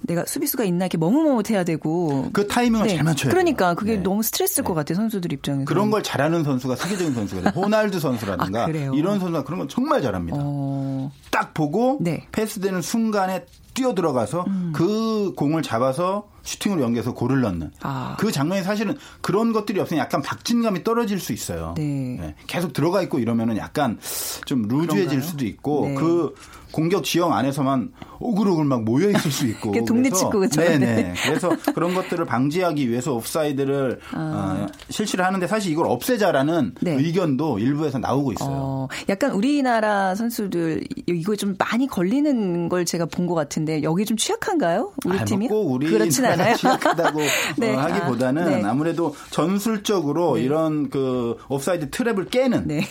내가 0.01 0.25
수비수가 0.25 0.63
있나 0.65 0.85
이렇게 0.85 0.97
머뭇머뭇해야 0.97 1.63
되고 1.63 2.29
그 2.33 2.47
타이밍을 2.47 2.87
네. 2.87 2.95
잘 2.95 3.03
맞춰야 3.03 3.31
그러니까 3.31 3.73
그게 3.75 3.95
네. 3.95 4.03
너무 4.03 4.23
스트레스일 4.23 4.63
네. 4.63 4.67
것 4.67 4.73
같아요. 4.73 4.95
선수들 4.95 5.31
입장에서. 5.33 5.65
그런 5.65 5.91
걸 5.91 6.03
잘하는 6.03 6.43
선수가 6.43 6.75
세계적인 6.75 7.13
선수가 7.13 7.49
호날두 7.55 7.99
선수라든가 7.99 8.65
아, 8.65 8.69
이런 8.69 9.19
선수가 9.19 9.43
그런 9.43 9.59
건 9.59 9.69
정말 9.69 10.01
잘합니다. 10.01 10.37
어... 10.39 11.11
딱 11.31 11.53
보고 11.53 11.97
네. 12.01 12.27
패스되는 12.31 12.81
순간에 12.81 13.45
뛰어 13.73 13.93
들어가서 13.93 14.45
음. 14.47 14.71
그 14.73 15.33
공을 15.35 15.61
잡아서 15.61 16.27
슈팅으로 16.45 16.81
연계해서 16.81 17.13
골을 17.13 17.41
넣는 17.41 17.71
아. 17.81 18.15
그 18.17 18.31
장면이 18.31 18.63
사실은 18.63 18.95
그런 19.21 19.51
것들이 19.51 19.79
없으면 19.79 19.99
약간 20.01 20.21
박진감이 20.21 20.83
떨어질 20.83 21.19
수 21.19 21.33
있어요. 21.33 21.73
네. 21.75 21.83
네. 22.19 22.35
계속 22.47 22.71
들어가 22.71 23.01
있고 23.01 23.19
이러면은 23.19 23.57
약간 23.57 23.99
좀 24.45 24.61
루즈해질 24.63 24.95
그런가요? 25.07 25.21
수도 25.21 25.45
있고 25.45 25.87
네. 25.87 25.95
그 25.95 26.33
공격 26.71 27.05
지형 27.05 27.33
안에서만 27.33 27.93
오글오글 28.19 28.65
막 28.65 28.83
모여 28.83 29.09
있을 29.09 29.31
수 29.31 29.47
있고. 29.47 29.71
독립축구죠. 29.85 30.59
네네. 30.61 31.13
그래서 31.23 31.49
그런 31.73 31.93
것들을 31.93 32.25
방지하기 32.25 32.89
위해서 32.89 33.13
옵사이드를 33.13 33.99
아. 34.11 34.67
어, 34.69 34.71
실시를 34.89 35.23
하는데 35.25 35.47
사실 35.47 35.71
이걸 35.71 35.85
없애자라는 35.87 36.75
네. 36.81 36.91
의견도 36.95 37.59
일부에서 37.59 37.97
나오고 37.99 38.33
있어요. 38.33 38.49
어, 38.51 38.87
약간 39.09 39.31
우리나라 39.31 40.15
선수들 40.15 40.83
이거 41.07 41.35
좀 41.35 41.55
많이 41.57 41.87
걸리는 41.87 42.69
걸 42.69 42.85
제가 42.85 43.05
본 43.07 43.25
것 43.25 43.33
같은데 43.33 43.81
여기 43.81 44.05
좀 44.05 44.15
취약한가요? 44.17 44.91
우리 45.05 45.17
아, 45.17 45.25
팀이? 45.25 45.47
꼭 45.47 45.71
우리 45.71 45.89
그렇진 45.89 46.25
않 46.25 46.34
아요. 46.41 46.55
취약하다고 46.55 47.19
네. 47.57 47.75
어, 47.75 47.79
하기보다는 47.79 48.43
아, 48.43 48.49
네. 48.49 48.63
아무래도 48.63 49.15
전술적으로 49.31 50.35
네. 50.35 50.43
이런 50.43 50.89
그 50.89 51.37
옵사이드 51.49 51.89
트랩을 51.89 52.29
깨는 52.29 52.67
네. 52.67 52.81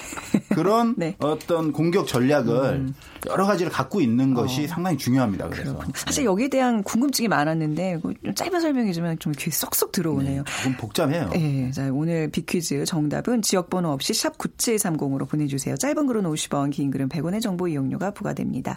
그런 0.55 0.95
네. 0.99 1.17
어떤 1.19 1.73
공격 1.73 2.07
전략을 2.07 2.55
음. 2.75 2.95
여러 3.27 3.47
가지를 3.47 3.71
갖고 3.71 4.01
있는 4.01 4.35
것이 4.35 4.65
어. 4.65 4.69
상당히 4.69 4.97
중요합니다. 4.97 5.49
그래서 5.49 5.73
그렇군요. 5.73 5.93
사실 5.97 6.25
네. 6.25 6.31
여기에 6.31 6.49
대한 6.49 6.83
궁금증이 6.83 7.29
많았는데 7.29 8.01
짧은 8.35 8.61
설명해주면 8.61 9.19
좀 9.19 9.33
귀에 9.37 9.51
쏙쏙 9.51 9.93
들어오네요. 9.93 10.45
네, 10.45 10.63
조금 10.63 10.77
복잡해요. 10.77 11.31
네, 11.31 11.71
자, 11.71 11.91
오늘 11.93 12.31
비퀴즈 12.31 12.85
정답은 12.85 13.43
지역번호 13.43 13.91
없이 13.91 14.13
샵 14.15 14.37
9730으로 14.39 15.29
보내주세요. 15.29 15.77
짧은 15.77 16.07
글은 16.07 16.25
50원, 16.25 16.71
긴 16.71 16.91
글은 16.91 17.09
100원의 17.09 17.41
정보 17.41 17.69
이용료가 17.69 18.13
부과됩니다. 18.13 18.77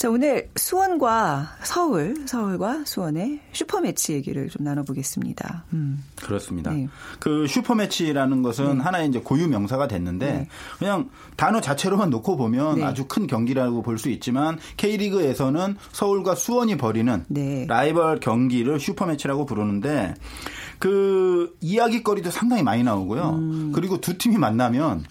자, 0.00 0.08
오늘 0.08 0.48
수원과 0.56 1.56
서울, 1.62 2.26
서울과 2.26 2.84
수원의 2.86 3.40
슈퍼매치 3.52 4.14
얘기를 4.14 4.48
좀 4.48 4.64
나눠보겠습니다. 4.64 5.64
음. 5.74 6.02
그렇습니다. 6.16 6.70
네. 6.70 6.88
그 7.18 7.46
슈퍼매치라는 7.46 8.42
것은 8.42 8.78
네. 8.78 8.82
하나의 8.82 9.08
이제 9.08 9.20
고유 9.20 9.46
명사가 9.46 9.88
됐는데 9.88 10.32
네. 10.32 10.48
그냥 10.78 11.10
단어 11.36 11.60
자체로만 11.60 12.08
놓고 12.08 12.38
보면 12.38 12.76
네. 12.76 12.84
아주 12.84 13.04
큰 13.08 13.26
경기 13.26 13.49
라고 13.54 13.82
볼 13.82 13.98
수 14.00 14.08
있지만 14.08 14.58
K리그에서는 14.78 15.76
서울과 15.92 16.34
수원이 16.34 16.76
벌이는 16.76 17.24
네. 17.28 17.66
라이벌 17.68 18.20
경기를 18.20 18.80
슈퍼매치라고 18.80 19.44
부르는데 19.44 20.14
그 20.78 21.54
이야기거리도 21.60 22.30
상당히 22.30 22.62
많이 22.62 22.82
나오고요. 22.82 23.30
음. 23.30 23.72
그리고 23.74 24.00
두 24.00 24.16
팀이 24.16 24.38
만나면 24.38 25.04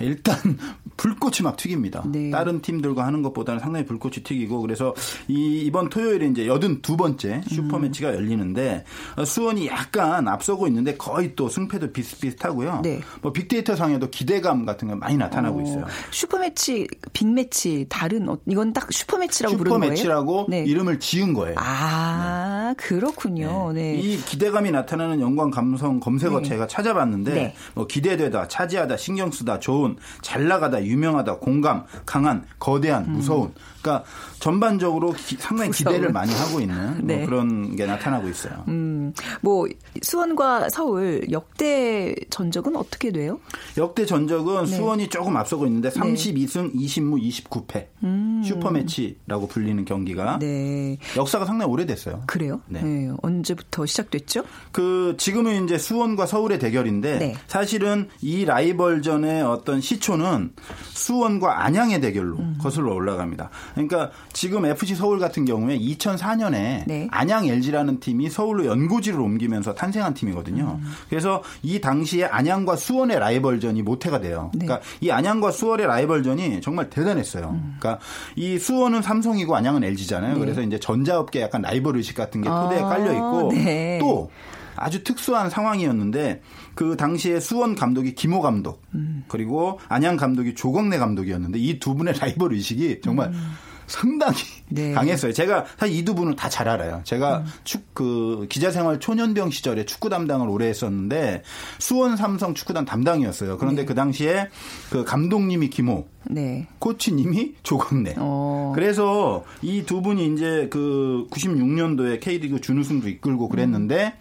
일단 0.00 0.36
불꽃이 0.96 1.38
막 1.42 1.56
튀깁니다. 1.56 2.04
네. 2.06 2.30
다른 2.30 2.60
팀들과 2.60 3.06
하는 3.06 3.22
것보다는 3.22 3.60
상당히 3.60 3.84
불꽃이 3.84 4.16
튀기고 4.24 4.60
그래서 4.60 4.94
이 5.28 5.62
이번 5.62 5.88
토요일에 5.88 6.26
이제 6.26 6.46
여든 6.46 6.82
두 6.82 6.96
번째 6.96 7.42
슈퍼 7.48 7.78
매치가 7.78 8.10
음. 8.10 8.14
열리는데 8.14 8.84
수원이 9.24 9.68
약간 9.68 10.28
앞서고 10.28 10.66
있는데 10.68 10.96
거의 10.96 11.34
또 11.34 11.48
승패도 11.48 11.92
비슷비슷하고요. 11.92 12.80
네. 12.82 13.00
뭐 13.20 13.32
빅데이터 13.32 13.76
상에도 13.76 14.10
기대감 14.10 14.64
같은 14.64 14.88
게 14.88 14.94
많이 14.94 15.16
나타나고 15.16 15.60
어, 15.60 15.62
있어요. 15.62 15.84
슈퍼 16.10 16.38
매치, 16.38 16.86
빅 17.12 17.28
매치 17.28 17.86
다른 17.88 18.28
어, 18.28 18.38
이건 18.46 18.72
딱 18.72 18.92
슈퍼 18.92 19.18
매치라고 19.18 19.56
부르는 19.56 19.80
거예요? 19.80 19.96
슈퍼 19.96 20.02
매치라고 20.02 20.46
네. 20.48 20.64
이름을 20.64 21.00
지은 21.00 21.34
거예요. 21.34 21.56
아 21.58 22.62
아, 22.72 22.74
그렇군요. 22.76 23.72
네. 23.72 23.92
네. 23.92 24.00
이 24.00 24.16
기대감이 24.16 24.70
나타나는 24.70 25.20
연관 25.20 25.50
감성 25.50 26.00
검색어 26.00 26.40
네. 26.40 26.48
제가 26.48 26.66
찾아봤는데 26.66 27.34
네. 27.34 27.54
뭐 27.74 27.86
기대되다, 27.86 28.48
차지하다, 28.48 28.96
신경 28.96 29.30
쓰다, 29.30 29.58
좋은, 29.58 29.81
잘 30.20 30.48
나가다, 30.48 30.84
유명하다, 30.84 31.36
공감, 31.38 31.84
강한, 32.06 32.44
거대한, 32.58 33.04
음. 33.06 33.12
무서운. 33.12 33.52
그러니까 33.80 34.04
전반적으로 34.38 35.12
기, 35.12 35.36
상당히 35.38 35.70
무서운. 35.70 35.94
기대를 35.94 36.12
많이 36.12 36.32
하고 36.34 36.60
있는 36.60 36.98
뭐 36.98 37.16
네. 37.16 37.26
그런 37.26 37.74
게 37.76 37.84
나타나고 37.86 38.28
있어요. 38.28 38.64
음, 38.68 39.12
뭐 39.40 39.66
수원과 40.00 40.68
서울 40.70 41.26
역대 41.30 42.14
전적은 42.30 42.76
어떻게 42.76 43.10
돼요? 43.10 43.40
역대 43.76 44.06
전적은 44.06 44.64
네. 44.64 44.76
수원이 44.76 45.08
조금 45.08 45.36
앞서고 45.36 45.66
있는데 45.66 45.90
32승 45.90 46.74
20무 46.74 47.20
29패 47.28 47.86
음. 48.04 48.42
슈퍼매치라고 48.44 49.48
불리는 49.48 49.84
경기가 49.84 50.38
네. 50.38 50.96
역사가 51.16 51.44
상당히 51.44 51.70
오래됐어요. 51.72 52.22
그래요? 52.26 52.60
네. 52.66 52.82
네. 52.82 53.10
언제부터 53.22 53.86
시작됐죠? 53.86 54.44
그 54.70 55.14
지금은 55.18 55.64
이제 55.64 55.78
수원과 55.78 56.26
서울의 56.26 56.58
대결인데 56.58 57.18
네. 57.18 57.34
사실은 57.46 58.08
이 58.20 58.44
라이벌전의 58.44 59.42
어떤 59.42 59.71
시초는 59.80 60.52
수원과 60.90 61.64
안양의 61.64 62.00
대결로 62.00 62.38
음. 62.38 62.58
거슬러 62.60 62.92
올라갑니다. 62.92 63.50
그러니까 63.74 64.10
지금 64.32 64.64
FC 64.66 64.94
서울 64.94 65.18
같은 65.18 65.44
경우에 65.44 65.78
2004년에 65.78 66.84
네. 66.86 67.08
안양 67.10 67.46
LG라는 67.46 68.00
팀이 68.00 68.30
서울로 68.30 68.66
연고지를 68.66 69.20
옮기면서 69.20 69.74
탄생한 69.74 70.14
팀이거든요. 70.14 70.78
음. 70.80 70.92
그래서 71.08 71.42
이 71.62 71.80
당시에 71.80 72.24
안양과 72.24 72.76
수원의 72.76 73.18
라이벌전이 73.18 73.82
모태가 73.82 74.20
돼요. 74.20 74.50
네. 74.54 74.66
그러니까 74.66 74.86
이 75.00 75.10
안양과 75.10 75.50
수원의 75.50 75.86
라이벌전이 75.86 76.60
정말 76.60 76.90
대단했어요. 76.90 77.50
음. 77.50 77.76
그러니까 77.78 78.04
이 78.36 78.58
수원은 78.58 79.02
삼성이고 79.02 79.54
안양은 79.54 79.84
LG잖아요. 79.84 80.34
네. 80.34 80.38
그래서 80.40 80.62
이제 80.62 80.78
전자업계 80.78 81.40
약간 81.40 81.62
라이벌 81.62 81.96
의식 81.96 82.16
같은 82.16 82.42
게 82.42 82.48
토대에 82.48 82.80
아, 82.80 82.88
깔려 82.88 83.12
있고 83.12 83.52
네. 83.52 83.98
또 84.00 84.30
아주 84.76 85.04
특수한 85.04 85.50
상황이었는데 85.50 86.40
그 86.74 86.96
당시에 86.96 87.40
수원 87.40 87.74
감독이 87.74 88.14
김호 88.14 88.40
감독 88.40 88.82
음. 88.94 89.24
그리고 89.28 89.78
안양 89.88 90.16
감독이 90.16 90.54
조광래 90.54 90.98
감독이었는데 90.98 91.58
이 91.58 91.78
두 91.78 91.94
분의 91.94 92.14
라이벌 92.18 92.52
의식이 92.54 93.00
정말 93.02 93.28
음. 93.28 93.52
상당히 93.88 94.36
네. 94.70 94.92
강했어요. 94.92 95.32
제가 95.32 95.66
사실 95.76 95.96
이 95.96 96.04
두 96.04 96.14
분을 96.14 96.34
다 96.36 96.48
잘 96.48 96.68
알아요. 96.68 97.00
제가 97.04 97.38
음. 97.40 97.44
축그 97.64 98.46
기자 98.48 98.70
생활 98.70 99.00
초년병 99.00 99.50
시절에 99.50 99.84
축구 99.84 100.08
담당을 100.08 100.48
오래 100.48 100.66
했었는데 100.68 101.42
수원 101.78 102.16
삼성 102.16 102.54
축구단 102.54 102.84
담당이었어요. 102.86 103.58
그런데 103.58 103.82
네. 103.82 103.86
그 103.86 103.94
당시에 103.94 104.48
그 104.90 105.04
감독님이 105.04 105.68
김호, 105.68 106.06
네. 106.30 106.68
코치님이 106.78 107.56
조광래. 107.64 108.14
어. 108.18 108.72
그래서 108.74 109.44
이 109.60 109.82
두 109.84 110.00
분이 110.00 110.32
이제 110.34 110.68
그 110.70 111.26
96년도에 111.30 112.20
K리그 112.20 112.60
준우승도 112.62 113.08
이끌고 113.08 113.48
그랬는데 113.48 114.14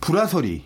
불화설이 0.00 0.62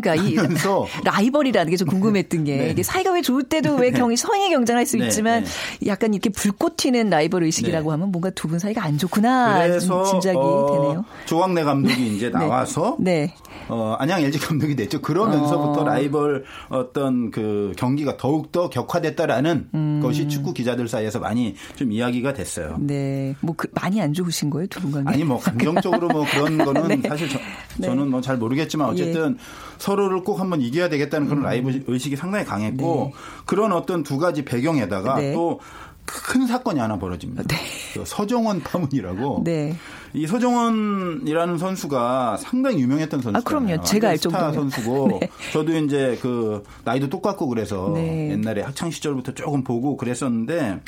그러니까 0.00 0.14
이 0.16 0.36
라이벌이라는 1.04 1.70
게 1.70 1.76
좀 1.76 1.88
궁금했던 1.88 2.44
게 2.44 2.56
네. 2.56 2.70
이게 2.70 2.82
사이가 2.82 3.12
왜 3.12 3.22
좋을 3.22 3.42
때도 3.44 3.74
왜 3.76 3.90
네. 3.90 3.98
경이 3.98 4.16
성의 4.16 4.50
경쟁할 4.50 4.86
수 4.86 4.96
네. 4.96 5.06
있지만 5.06 5.42
네. 5.80 5.86
약간 5.88 6.14
이렇게 6.14 6.30
불꽃 6.30 6.76
튀는 6.76 7.10
라이벌 7.10 7.42
의식이라고 7.42 7.90
네. 7.90 7.92
하면 7.92 8.12
뭔가 8.12 8.30
두 8.30 8.46
분 8.48 8.58
사이가 8.58 8.84
안 8.84 8.98
좋구나 8.98 9.66
그래서 9.66 10.04
짐작이 10.04 10.36
어, 10.38 10.66
되네요. 10.72 11.04
조광래 11.24 11.64
감독이 11.64 12.14
이제 12.16 12.28
나와서 12.30 12.96
네. 13.00 13.34
어, 13.68 13.96
안양 13.98 14.20
LG 14.22 14.38
감독이 14.38 14.76
됐죠. 14.76 15.00
그러면서부터 15.00 15.80
어. 15.80 15.84
라이벌 15.84 16.44
어떤 16.68 17.30
그 17.30 17.72
경기가 17.76 18.16
더욱 18.16 18.52
더 18.52 18.68
격화됐다라는 18.68 19.68
음. 19.74 20.00
것이 20.02 20.28
축구 20.28 20.52
기자들 20.52 20.88
사이에서 20.88 21.18
많이 21.18 21.54
좀 21.76 21.90
이야기가 21.92 22.34
됐어요. 22.34 22.76
네, 22.80 23.34
뭐 23.40 23.54
그, 23.56 23.68
많이 23.72 24.00
안 24.00 24.12
좋으신 24.12 24.50
거예요, 24.50 24.66
두분 24.68 24.92
관계? 24.92 25.10
아니 25.10 25.24
뭐 25.24 25.38
감정적으로 25.38 26.08
뭐 26.08 26.24
그런 26.30 26.58
거는 26.58 27.02
사실 27.08 27.28
저, 27.28 27.38
저는 27.82 28.10
뭐잘 28.10 28.36
모르겠지만 28.36 28.88
어쨌든. 28.90 29.36
예. 29.38 29.72
서로를 29.82 30.22
꼭 30.22 30.38
한번 30.38 30.60
이겨야 30.60 30.88
되겠다는 30.88 31.26
그런 31.26 31.42
음. 31.42 31.44
라이브 31.44 31.82
의식이 31.88 32.14
상당히 32.14 32.44
강했고 32.44 33.10
네. 33.12 33.20
그런 33.46 33.72
어떤 33.72 34.04
두 34.04 34.16
가지 34.16 34.44
배경에다가 34.44 35.16
네. 35.16 35.32
또큰 35.32 36.46
사건이 36.46 36.78
하나 36.78 37.00
벌어집니다. 37.00 37.42
네. 37.42 37.56
그 37.92 38.04
서정원 38.06 38.60
파문이라고. 38.62 39.42
네. 39.42 39.74
이 40.14 40.28
서정원이라는 40.28 41.58
선수가 41.58 42.36
상당히 42.36 42.78
유명했던 42.80 43.22
선수예요. 43.22 43.38
아, 43.38 43.40
그럼요. 43.40 43.82
제가 43.82 44.10
알 44.10 44.18
정도 44.18 44.52
선수고 44.52 45.08
네. 45.20 45.28
저도 45.52 45.76
이제 45.76 46.16
그 46.22 46.62
나이도 46.84 47.08
똑같고 47.08 47.48
그래서 47.48 47.90
네. 47.92 48.30
옛날에 48.30 48.62
학창 48.62 48.88
시절부터 48.92 49.34
조금 49.34 49.64
보고 49.64 49.96
그랬었는데 49.96 50.78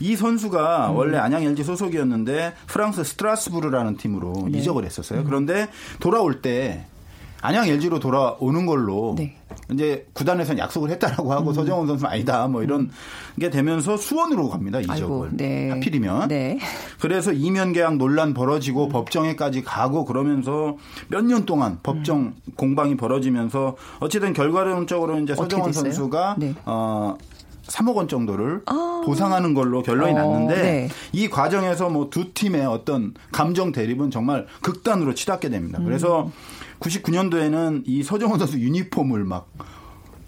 이 0.00 0.14
선수가 0.14 0.90
음. 0.90 0.96
원래 0.96 1.16
안양 1.16 1.42
LG 1.42 1.64
소속이었는데 1.64 2.52
프랑스 2.66 3.02
스트라스부르라는 3.02 3.96
팀으로 3.96 4.34
네. 4.50 4.58
이적을 4.58 4.84
했었어요. 4.84 5.20
음. 5.20 5.24
그런데 5.24 5.68
돌아올 6.00 6.42
때 6.42 6.84
안양 7.46 7.68
LG로 7.68 8.00
돌아오는 8.00 8.66
걸로 8.66 9.14
네. 9.16 9.36
이제 9.72 10.04
구단에서는 10.14 10.58
약속을 10.58 10.90
했다라고 10.90 11.32
하고 11.32 11.50
음. 11.50 11.54
서정원 11.54 11.86
선수는 11.86 12.10
아니다 12.10 12.48
뭐 12.48 12.64
이런 12.64 12.80
음. 12.80 12.90
게 13.38 13.50
되면서 13.50 13.96
수원으로 13.96 14.48
갑니다 14.48 14.80
이적을 14.80 15.30
네. 15.36 15.70
하필이면 15.70 16.26
네. 16.26 16.58
그래서 17.00 17.32
이면 17.32 17.72
계약 17.72 17.98
논란 17.98 18.34
벌어지고 18.34 18.86
음. 18.86 18.88
법정에까지 18.88 19.62
가고 19.62 20.04
그러면서 20.04 20.76
몇 21.08 21.26
년 21.26 21.44
동안 21.46 21.78
법정 21.84 22.18
음. 22.18 22.34
공방이 22.56 22.96
벌어지면서 22.96 23.76
어쨌든 24.00 24.32
결과론적으로 24.32 25.18
이제 25.20 25.36
서정원 25.36 25.72
선수가 25.72 26.36
네. 26.38 26.54
어 26.64 27.16
3억 27.68 27.96
원 27.96 28.06
정도를 28.06 28.62
아. 28.66 29.02
보상하는 29.04 29.52
걸로 29.54 29.82
결론이 29.82 30.12
어, 30.12 30.14
났는데 30.14 30.62
네. 30.62 30.88
이 31.12 31.28
과정에서 31.28 31.90
뭐 31.90 32.10
두 32.10 32.32
팀의 32.32 32.64
어떤 32.66 33.14
감정 33.32 33.72
대립은 33.72 34.10
정말 34.12 34.46
극단으로 34.62 35.14
치닫게 35.14 35.48
됩니다. 35.48 35.80
그래서 35.84 36.26
음. 36.26 36.32
99년도에는 36.80 37.82
이 37.86 38.02
서정원 38.02 38.38
선수 38.38 38.58
유니폼을 38.58 39.24
막 39.24 39.50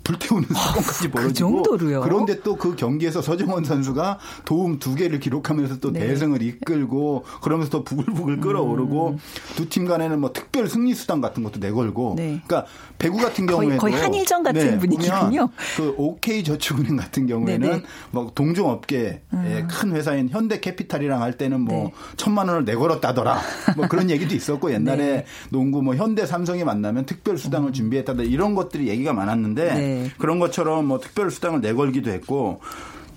불태우는 0.08 0.48
아, 0.54 0.58
사건까지 0.58 1.10
벌어지고 1.10 1.62
그 1.62 1.62
정도로요? 1.62 2.00
그런데 2.02 2.40
또 2.40 2.58
그 2.58 2.74
경기에서 2.74 3.22
서정원 3.22 3.64
선수가 3.64 4.18
도움 4.44 4.78
두 4.78 4.94
개를 4.94 5.20
기록하면서 5.20 5.78
또 5.78 5.92
네. 5.92 6.00
대승을 6.00 6.42
이끌고 6.42 7.24
그러면서 7.40 7.70
또 7.70 7.84
부글부글 7.84 8.40
끓어오르고 8.40 9.10
음. 9.10 9.18
두팀 9.56 9.86
간에는 9.86 10.20
뭐 10.20 10.32
특별 10.32 10.68
승리 10.68 10.92
수당 10.94 11.20
같은 11.20 11.42
것도 11.44 11.60
내걸고 11.60 12.14
네. 12.16 12.40
그러니까 12.46 12.66
배구 12.98 13.18
같은 13.18 13.46
경우에도 13.46 13.78
거의, 13.78 13.92
거의 13.92 14.02
한일전 14.02 14.42
같은 14.42 14.60
네, 14.60 14.78
분위기군요. 14.78 15.48
그 15.76 15.94
OK 15.96 16.42
저축은행 16.42 16.96
같은 16.96 17.26
경우에는 17.26 17.68
네, 17.68 17.76
네. 17.76 17.82
뭐 18.10 18.30
동종 18.34 18.70
업계의 18.70 19.20
음. 19.32 19.68
큰 19.70 19.92
회사인 19.92 20.28
현대캐피탈이랑 20.28 21.22
할 21.22 21.34
때는 21.38 21.60
뭐 21.60 21.84
네. 21.84 21.92
천만 22.16 22.48
원을 22.48 22.64
내걸었다더라 22.64 23.40
뭐 23.76 23.86
그런 23.86 24.10
얘기도 24.10 24.34
있었고 24.34 24.72
옛날에 24.74 25.24
농구 25.50 25.80
뭐 25.82 25.94
현대 25.94 26.26
삼성이 26.26 26.64
만나면 26.64 27.06
특별 27.06 27.38
수당을 27.38 27.70
음. 27.70 27.72
준비했다더 27.72 28.24
이런 28.24 28.56
것들이 28.56 28.88
얘기가 28.88 29.12
많았는데 29.12 29.97
네. 30.04 30.10
그런 30.18 30.38
것처럼 30.38 30.86
뭐 30.86 30.98
특별 30.98 31.30
수당을 31.30 31.60
내걸기도 31.60 32.10
했고 32.10 32.60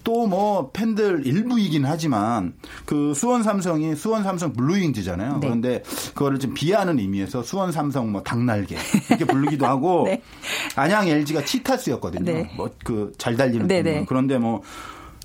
또뭐 0.04 0.72
팬들 0.72 1.26
일부이긴 1.26 1.86
하지만 1.86 2.54
그 2.86 3.13
수원 3.13 3.44
삼성이 3.44 3.96
수원 3.96 4.24
삼성 4.24 4.54
블루윙즈잖아요. 4.54 5.34
네. 5.34 5.39
그런데 5.41 5.84
그거를 6.13 6.39
좀 6.39 6.54
비하하는 6.54 7.00
의미에서 7.00 7.44
수원 7.44 7.72
삼성 7.72 8.12
뭐 8.12 8.24
닭날개 8.24 8.78
이렇게 9.10 9.26
부르기도 9.26 9.65
하고 9.65 10.04
네. 10.10 10.22
안양 10.76 11.08
LG가 11.08 11.46
치타스였거든요. 11.46 12.32
네. 12.32 12.52
뭐그 12.56 13.13
잘 13.17 13.38
달리는 13.38 13.67
네, 13.67 13.82
네. 13.82 14.06
그런데 14.08 14.38
뭐 14.38 14.62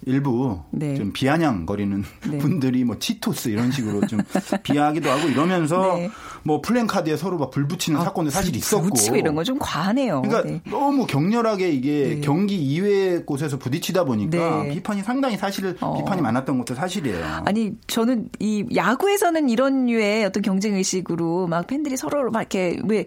일부 0.06 0.60
네. 0.70 0.94
좀 0.94 1.12
비아냥거리는 1.12 2.04
네. 2.30 2.38
분들이 2.38 2.84
뭐 2.84 2.96
치토스 2.98 3.48
이런 3.48 3.72
식으로 3.72 4.06
좀 4.06 4.20
비하하기도 4.62 5.10
하고 5.10 5.28
이러면서 5.28 5.96
네. 5.96 6.10
뭐 6.44 6.60
플랜카드에 6.60 7.16
서로 7.16 7.38
막 7.38 7.50
불 7.56 7.66
붙이는 7.66 7.98
아, 7.98 8.04
사건도 8.04 8.30
사실 8.30 8.54
있었고 8.54 8.88
붙이고 8.88 9.16
이런 9.16 9.34
거좀 9.34 9.58
과하네요. 9.58 10.20
그러니까 10.20 10.48
네. 10.48 10.60
너무 10.70 11.06
격렬하게 11.06 11.70
이게 11.70 12.16
네. 12.16 12.20
경기 12.20 12.56
이외의 12.56 13.24
곳에서 13.24 13.58
부딪히다 13.58 14.04
보니까 14.04 14.64
네. 14.64 14.74
비판이 14.74 15.02
상당히 15.02 15.38
사실 15.38 15.74
어. 15.80 15.96
비판이 15.96 16.20
많았던 16.20 16.58
것도 16.58 16.74
사실이에요. 16.74 17.42
아니 17.46 17.72
저는 17.86 18.28
이 18.38 18.64
야구에서는 18.74 19.48
이런 19.48 19.86
류의 19.86 20.26
어떤 20.26 20.42
경쟁 20.42 20.74
의식으로 20.74 21.46
막 21.46 21.66
팬들이 21.66 21.96
서로 21.96 22.30
막 22.30 22.40
이렇게 22.40 22.78
왜 22.84 23.06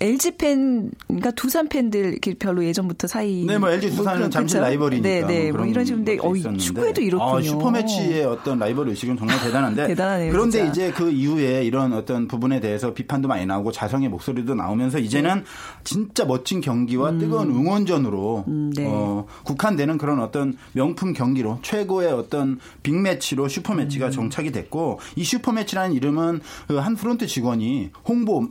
LG 0.00 0.32
팬, 0.36 0.90
그러니까 1.06 1.30
두산 1.30 1.68
팬들 1.68 2.12
이렇게 2.12 2.34
별로 2.34 2.64
예전부터 2.64 3.06
사이. 3.06 3.44
네, 3.46 3.58
뭐 3.58 3.70
LG 3.70 3.90
두산은 3.94 4.20
뭐 4.20 4.30
잠시 4.30 4.58
라이벌이니까. 4.58 5.08
네, 5.08 5.22
네, 5.26 5.52
뭐 5.52 5.64
이런 5.64 5.84
식인데, 5.84 6.18
어, 6.20 6.34
축구에도 6.58 7.00
이렇군요. 7.00 7.38
아, 7.38 7.42
슈퍼매치의 7.42 8.24
어떤 8.24 8.58
라이벌 8.58 8.88
의식은 8.88 9.16
정말 9.16 9.40
대단한데. 9.40 9.86
대단하네요. 9.88 10.32
그런데 10.32 10.58
진짜. 10.58 10.70
이제 10.70 10.90
그 10.92 11.10
이후에 11.10 11.62
이런 11.64 11.92
어떤 11.92 12.26
부분에 12.26 12.60
대해서 12.60 12.92
비판도 12.92 13.28
많이 13.28 13.46
나오고 13.46 13.70
자성의 13.72 14.08
목소리도 14.08 14.54
나오면서 14.56 14.98
이제는 14.98 15.36
네. 15.36 15.44
진짜 15.84 16.24
멋진 16.24 16.60
경기와 16.60 17.10
음. 17.10 17.18
뜨거운 17.18 17.50
응원전으로 17.50 18.44
음, 18.48 18.72
네. 18.74 18.86
어, 18.88 19.26
국한되는 19.44 19.98
그런 19.98 20.20
어떤 20.20 20.56
명품 20.72 21.12
경기로 21.12 21.60
최고의 21.62 22.12
어떤 22.12 22.58
빅매치로 22.82 23.46
슈퍼매치가 23.48 24.06
음. 24.06 24.10
정착이 24.10 24.50
됐고 24.50 24.98
이 25.14 25.22
슈퍼매치라는 25.24 25.94
이름은 25.94 26.40
그 26.66 26.80
한 26.80 26.96
프론트 26.96 27.26
직원이 27.26 27.90
홍보 28.06 28.48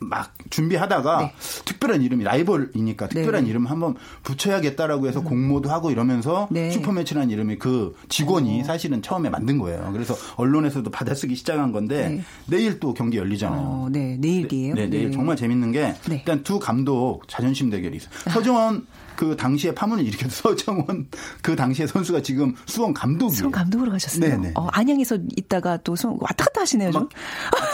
막 0.00 0.32
준비하다가 0.50 1.18
네. 1.18 1.34
특별한 1.64 2.02
이름이 2.02 2.24
라이벌이니까 2.24 3.08
특별한 3.08 3.44
네. 3.44 3.50
이름 3.50 3.66
한번 3.66 3.96
붙여야겠다라고 4.22 5.08
해서 5.08 5.20
음. 5.20 5.24
공모도 5.24 5.70
하고 5.70 5.90
이러면서 5.90 6.48
네. 6.50 6.70
슈퍼매치라는 6.70 7.30
이름이 7.30 7.58
그 7.58 7.96
직원이 8.08 8.60
어. 8.60 8.64
사실은 8.64 9.02
처음에 9.02 9.28
만든 9.28 9.58
거예요. 9.58 9.90
그래서 9.92 10.14
언론에서도 10.36 10.88
받아쓰기 10.90 11.34
시작한 11.34 11.72
건데 11.72 12.08
네. 12.08 12.22
내일 12.46 12.80
또 12.80 12.94
경기 12.94 13.18
열리잖아요. 13.18 13.60
어, 13.60 13.88
네, 13.90 14.16
내일이에요. 14.18 14.74
네, 14.74 14.86
내일 14.86 15.10
정말 15.10 15.36
재밌는 15.36 15.72
게 15.72 15.94
일단 16.10 16.42
두 16.42 16.58
감독 16.58 17.26
자존심 17.26 17.70
대결이 17.70 17.96
있어요. 17.96 18.10
서정원 18.32 18.86
그 19.18 19.36
당시에 19.36 19.74
파문을 19.74 20.06
일으켰 20.06 20.30
서정원 20.30 21.08
그 21.42 21.56
당시에 21.56 21.88
선수가 21.88 22.22
지금 22.22 22.54
수원 22.66 22.94
감독이에요. 22.94 23.36
수원 23.36 23.50
감독으로 23.50 23.90
가셨어요. 23.90 24.20
네네. 24.20 24.52
어, 24.54 24.68
안양에서 24.68 25.18
있다가 25.36 25.78
또 25.78 25.96
수원 25.96 26.16
왔다 26.20 26.44
갔다 26.44 26.60
하시네요. 26.60 26.92
좀. 26.92 27.08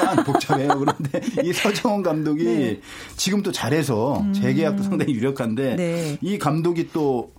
약간 0.00 0.24
복잡해요. 0.24 0.68
그런데 0.78 1.20
이 1.44 1.52
서정원 1.52 2.02
감독이 2.02 2.44
네. 2.44 2.80
지금 3.16 3.42
또 3.42 3.52
잘해서 3.52 4.24
재계약도 4.32 4.84
음. 4.84 4.88
상당히 4.88 5.12
유력한데 5.12 5.76
네. 5.76 6.18
이 6.22 6.38
감독이 6.38 6.88
또 6.94 7.30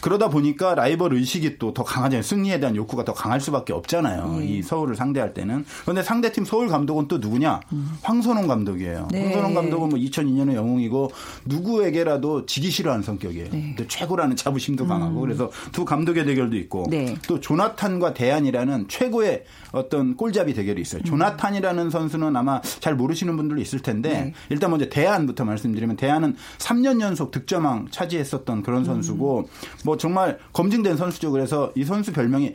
그러다 0.00 0.28
보니까 0.30 0.74
라이벌 0.74 1.14
의식이 1.14 1.58
또 1.58 1.76
더 1.76 1.84
강하잖아요. 1.84 2.22
승리에 2.22 2.58
대한 2.58 2.74
욕구가 2.74 3.04
더 3.04 3.12
강할 3.12 3.38
수밖에 3.40 3.74
없잖아요. 3.74 4.38
네. 4.38 4.46
이 4.46 4.62
서울을 4.62 4.96
상대할 4.96 5.34
때는. 5.34 5.66
그런데 5.82 6.02
상대팀 6.02 6.46
서울 6.46 6.68
감독은 6.68 7.06
또 7.06 7.18
누구냐? 7.18 7.60
음. 7.72 7.98
황선홍 8.02 8.46
감독이에요. 8.46 9.08
네. 9.10 9.24
황선홍 9.24 9.52
감독은 9.54 9.88
뭐 9.90 9.98
2002년에 9.98 10.54
영웅이고 10.54 11.10
누구에게라도 11.44 12.46
지기 12.46 12.70
싫어하는 12.70 13.02
성격이에요. 13.02 13.48
네. 13.50 13.74
또 13.76 13.86
최고라는 13.86 14.36
자부심도 14.36 14.84
음. 14.84 14.88
강하고 14.88 15.20
그래서 15.20 15.50
두 15.72 15.84
감독의 15.84 16.24
대결도 16.24 16.56
있고 16.56 16.86
네. 16.88 17.14
또 17.26 17.40
조나탄과 17.40 18.14
대안이라는 18.14 18.86
최고의 18.88 19.44
어떤 19.76 20.16
꼴잡이 20.16 20.54
대결이 20.54 20.80
있어요. 20.80 21.02
음. 21.02 21.04
조나탄이라는 21.04 21.90
선수는 21.90 22.36
아마 22.36 22.60
잘 22.60 22.94
모르시는 22.94 23.36
분들도 23.36 23.60
있을 23.62 23.80
텐데 23.80 24.08
네. 24.08 24.34
일단 24.48 24.70
먼저 24.70 24.88
대안부터 24.88 25.44
말씀드리면 25.44 25.96
대안은 25.96 26.36
3년 26.58 27.00
연속 27.00 27.30
득점왕 27.30 27.88
차지했었던 27.90 28.62
그런 28.62 28.84
선수고 28.84 29.40
음. 29.40 29.44
뭐 29.84 29.96
정말 29.96 30.38
검증된 30.52 30.96
선수죠. 30.96 31.30
그래서 31.30 31.72
이 31.74 31.84
선수 31.84 32.12
별명이 32.12 32.54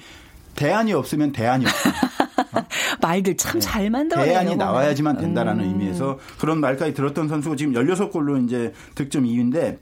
대안이 0.55 0.93
없으면 0.93 1.31
대안이 1.31 1.65
없다. 1.65 2.67
말들 3.01 3.37
참잘 3.37 3.83
네. 3.83 3.89
만들어요. 3.89 4.25
대안이 4.25 4.55
나와야지만 4.55 5.17
된다라는 5.17 5.63
음. 5.63 5.69
의미에서 5.69 6.19
그런 6.39 6.59
말까지 6.59 6.93
들었던 6.93 7.27
선수가 7.27 7.55
지금 7.55 7.73
16골로 7.73 8.43
이제 8.45 8.73
득점 8.95 9.23
2위인데 9.23 9.79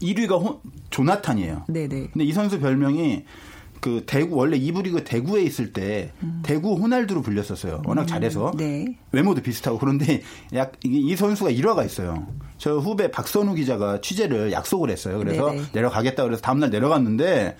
1위가 0.00 0.40
호, 0.42 0.60
조나탄이에요. 0.90 1.64
네네. 1.68 2.08
근데 2.12 2.24
이 2.24 2.32
선수 2.32 2.58
별명이 2.58 3.24
그 3.86 4.02
대구 4.04 4.34
원래 4.34 4.56
이부 4.56 4.82
리그 4.82 5.04
대구에 5.04 5.42
있을 5.42 5.72
때 5.72 6.10
음. 6.24 6.42
대구 6.42 6.74
호날두로 6.74 7.22
불렸었어요. 7.22 7.82
워낙 7.86 8.02
음. 8.02 8.06
잘해서 8.08 8.50
네. 8.56 8.84
외모도 9.12 9.42
비슷하고 9.42 9.78
그런데 9.78 10.22
약 10.54 10.72
이 10.82 11.14
선수가 11.14 11.50
일화가 11.50 11.84
있어요. 11.84 12.26
저 12.58 12.78
후배 12.78 13.12
박선우 13.12 13.54
기자가 13.54 14.00
취재를 14.00 14.50
약속을 14.50 14.90
했어요. 14.90 15.18
그래서 15.18 15.50
네네. 15.50 15.62
내려가겠다 15.72 16.24
그래서 16.24 16.42
다음날 16.42 16.70
내려갔는데 16.70 17.56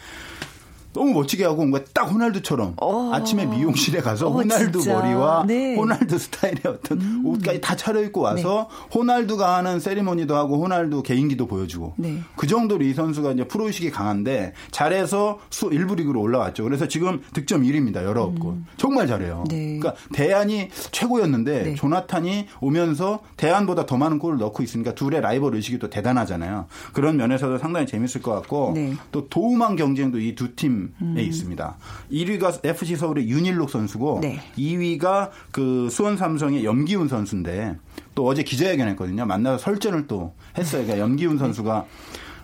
너무 0.97 1.13
멋지게 1.13 1.45
하고 1.45 1.61
온 1.63 1.71
거야. 1.71 1.83
딱 1.93 2.05
호날두처럼. 2.11 2.75
어. 2.81 3.11
아침에 3.13 3.45
미용실에 3.45 4.01
가서 4.01 4.29
어, 4.29 4.31
호날두 4.33 4.81
진짜. 4.81 4.99
머리와 4.99 5.45
네. 5.47 5.77
호날두 5.77 6.19
스타일의 6.19 6.61
어떤 6.67 7.01
음. 7.03 7.23
옷까지 7.27 7.61
다 7.61 7.77
차려입고 7.77 8.23
와서 8.23 8.69
네. 8.71 8.89
호날두가 8.99 9.57
하는 9.59 9.79
세리머니도 9.79 10.35
하고 10.35 10.63
호날두 10.63 11.03
개인기도 11.03 11.47
보여주고 11.47 11.93
네. 11.99 12.21
그 12.37 12.47
정도로 12.47 12.83
이 12.83 12.95
선수가 12.95 13.33
이제 13.33 13.45
프로 13.47 13.67
의식이 13.67 13.91
강한데 13.91 14.55
잘해서 14.71 15.39
수 15.51 15.69
일부 15.71 15.95
리그로 15.97 16.19
올라왔죠. 16.19 16.65
그래서 16.65 16.89
지금 16.89 17.21
득점 17.35 17.63
1위입니다. 17.63 17.97
19골. 17.97 18.47
음. 18.47 18.67
정말 18.79 19.07
잘해요. 19.07 19.45
네. 19.51 19.79
그러니까 19.79 19.95
데얀이 20.15 20.71
최고였는데 20.93 21.63
네. 21.63 21.75
조나탄이 21.75 22.47
오면서 22.61 23.21
데얀보다 23.37 23.85
더 23.85 23.99
많은 23.99 24.19
골을 24.19 24.39
넣고 24.39 24.63
있으니까 24.63 24.95
둘의 24.95 25.21
라이벌 25.21 25.55
의식이 25.57 25.79
또 25.79 25.91
대단하잖아요. 25.91 26.67
그런 26.95 27.19
면에서도 27.19 27.59
상당히 27.59 27.87
재밌을 27.87 28.23
것 28.23 28.33
같고 28.33 28.73
네. 28.75 28.95
또 29.13 29.29
도움한 29.29 29.77
경쟁도 29.77 30.19
이 30.21 30.35
두 30.35 30.55
팀 30.57 30.86
팀에 30.99 31.11
음. 31.11 31.19
있습니다. 31.19 31.77
1위가 32.11 32.65
FC 32.65 32.97
서울의 32.97 33.29
윤일록 33.29 33.71
선수고 33.71 34.21
네. 34.23 34.41
2위가 34.57 35.31
그 35.51 35.89
수원 35.91 36.17
삼성의 36.17 36.65
염기훈 36.65 37.09
선수인데 37.09 37.77
또 38.15 38.27
어제 38.27 38.43
기자회견했거든요. 38.43 39.27
만나서 39.27 39.59
설전을 39.59 40.07
또 40.07 40.35
했어요. 40.57 40.83
그러니까 40.83 40.99
염기훈 41.05 41.39
선수가 41.39 41.87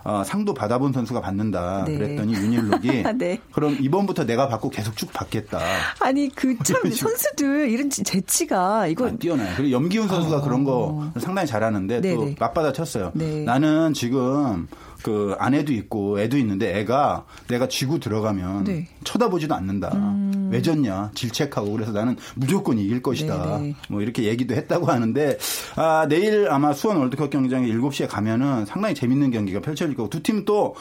어, 0.05 0.25
상도 0.25 0.53
받아본 0.53 0.93
선수가 0.93 1.21
받는다. 1.21 1.85
네. 1.87 1.97
그랬더니 1.97 2.35
윤일록이 2.35 3.05
네. 3.17 3.39
그럼 3.53 3.77
이번부터 3.81 4.25
내가 4.25 4.49
받고 4.49 4.71
계속 4.71 4.97
쭉 4.97 5.13
받겠다. 5.13 5.61
아니 6.01 6.29
그 6.29 6.57
참 6.65 6.91
선수들 6.91 7.71
이런 7.71 7.89
재치가 7.89 8.87
이거 8.89 9.07
아, 9.07 9.11
뛰어나요. 9.13 9.55
그리고 9.57 9.71
염기훈 9.71 10.09
선수가 10.09 10.39
어. 10.39 10.43
그런 10.43 10.65
거 10.65 11.11
상당히 11.19 11.47
잘하는데 11.47 12.01
네네. 12.01 12.15
또 12.17 12.35
맞받아 12.39 12.73
쳤어요. 12.73 13.13
네. 13.15 13.45
나는 13.45 13.95
지금 13.95 14.67
그 15.03 15.35
아내도 15.39 15.73
있고 15.73 16.21
애도 16.21 16.37
있는데 16.39 16.79
애가 16.81 17.25
내가 17.49 17.69
쥐고 17.69 17.99
들어가면 17.99 18.65
네. 18.65 18.89
쳐다보지도 19.05 19.55
않는다. 19.55 19.91
음. 19.95 20.49
왜 20.53 20.61
졌냐? 20.63 21.11
질책하고 21.15 21.73
그래서 21.73 21.93
나는 21.93 22.17
무조건 22.35 22.79
이길 22.79 23.03
것이다. 23.03 23.57
네네. 23.57 23.69
네. 23.69 23.75
뭐 23.89 24.03
이렇게 24.03 24.25
얘기도 24.25 24.55
했다고 24.55 24.87
하는데 24.87 25.39
아, 25.77 26.07
내일 26.09 26.49
아마 26.51 26.73
수원 26.73 26.99
월드컵 26.99 27.31
경기장에 27.31 27.67
7시에 27.69 28.07
가면은 28.09 28.65
상당히 28.67 28.95
재밌는 28.95 29.31
경기가 29.31 29.61
펼쳐질 29.61 29.95
거고 29.97 30.09
두 30.11 30.23
팀 30.23 30.45
또 30.45 30.75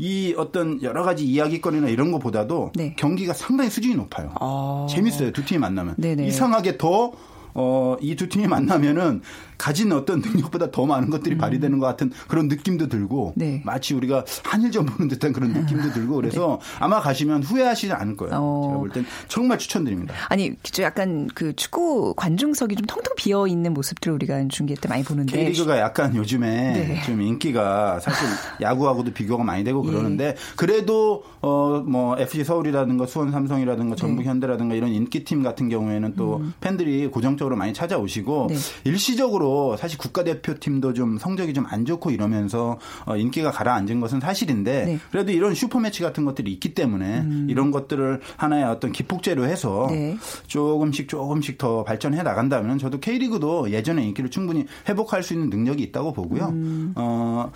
이 0.00 0.32
어떤 0.38 0.80
여러 0.82 1.02
가지 1.02 1.24
이야기거리나 1.24 1.88
이런 1.88 2.12
것보다도 2.12 2.70
네. 2.76 2.94
경기가 2.96 3.32
상당히 3.32 3.68
수준이 3.68 3.96
높아요. 3.96 4.32
아. 4.40 4.86
재밌어요. 4.88 5.32
두 5.32 5.44
팀이 5.44 5.58
만나면. 5.58 5.96
네네. 5.98 6.24
이상하게 6.26 6.78
더 6.78 7.10
어, 7.60 7.96
이 8.00 8.14
두 8.14 8.28
팀이 8.28 8.46
만나면은 8.46 9.20
가진 9.58 9.90
어떤 9.92 10.20
능력보다 10.20 10.70
더 10.70 10.86
많은 10.86 11.10
것들이 11.10 11.34
음. 11.34 11.38
발휘되는 11.38 11.78
것 11.80 11.86
같은 11.86 12.12
그런 12.28 12.46
느낌도 12.46 12.88
들고 12.88 13.32
네. 13.36 13.60
마치 13.64 13.92
우리가 13.94 14.24
한일전 14.44 14.86
보는 14.86 15.08
듯한 15.08 15.32
그런 15.32 15.52
느낌도 15.52 15.90
들고 15.92 16.14
그래서 16.22 16.60
네. 16.62 16.76
아마 16.78 17.00
가시면 17.00 17.42
후회하시지 17.42 17.92
않을 17.92 18.16
거예요. 18.16 18.34
어. 18.36 18.62
제가 18.68 18.78
볼 18.78 18.90
땐 18.90 19.04
정말 19.26 19.58
추천드립니다. 19.58 20.14
아니 20.28 20.52
약간 20.80 21.28
그 21.34 21.54
축구 21.56 22.14
관중석이 22.16 22.76
좀 22.76 22.86
텅텅 22.86 23.14
비어 23.16 23.48
있는 23.48 23.74
모습들을 23.74 24.14
우리가 24.14 24.46
중계 24.48 24.74
때 24.76 24.88
많이 24.88 25.02
보는데 25.02 25.36
K리그가 25.36 25.78
약간 25.80 26.14
요즘에 26.14 26.48
네. 26.72 27.02
좀 27.04 27.20
인기가 27.20 27.98
사실 27.98 28.28
야구하고도 28.62 29.12
비교가 29.12 29.42
많이 29.42 29.64
되고 29.64 29.84
예. 29.84 29.90
그러는데 29.90 30.24
예. 30.26 30.34
그래도 30.56 31.24
어뭐 31.40 32.16
FC 32.18 32.44
서울이라든가 32.44 33.06
수원 33.06 33.32
삼성이라든가 33.32 33.96
전북 33.96 34.22
네. 34.22 34.28
현대라든가 34.28 34.76
이런 34.76 34.90
인기팀 34.90 35.42
같은 35.42 35.68
경우에는 35.68 36.14
또 36.14 36.36
음. 36.36 36.52
팬들이 36.60 37.08
고정적으로 37.08 37.47
많이 37.56 37.72
찾아오시고 37.72 38.48
네. 38.50 38.56
일시적으로 38.84 39.76
사실 39.76 39.98
국가대표팀도 39.98 40.92
좀 40.94 41.18
성적이 41.18 41.54
좀 41.54 41.68
안 41.70 41.84
좋고 41.84 42.10
이러면서 42.10 42.78
어, 43.04 43.16
인기가 43.16 43.50
가라앉은 43.50 44.00
것은 44.00 44.20
사실인데 44.20 44.84
네. 44.84 44.98
그래도 45.10 45.32
이런 45.32 45.54
슈퍼매치 45.54 46.02
같은 46.02 46.24
것들이 46.24 46.52
있기 46.52 46.74
때문에 46.74 47.20
음. 47.20 47.46
이런 47.50 47.70
것들을 47.70 48.20
하나의 48.36 48.64
어떤 48.64 48.92
기폭제로 48.92 49.44
해서 49.44 49.86
네. 49.90 50.16
조금씩 50.46 51.08
조금씩 51.08 51.58
더 51.58 51.84
발전해 51.84 52.22
나간다면 52.22 52.78
저도 52.78 53.00
K리그도 53.00 53.70
예전의 53.70 54.06
인기를 54.08 54.30
충분히 54.30 54.66
회복할 54.88 55.22
수 55.22 55.34
있는 55.34 55.50
능력이 55.50 55.82
있다고 55.84 56.12
보고요. 56.12 56.46
음. 56.46 56.92
어, 56.96 57.50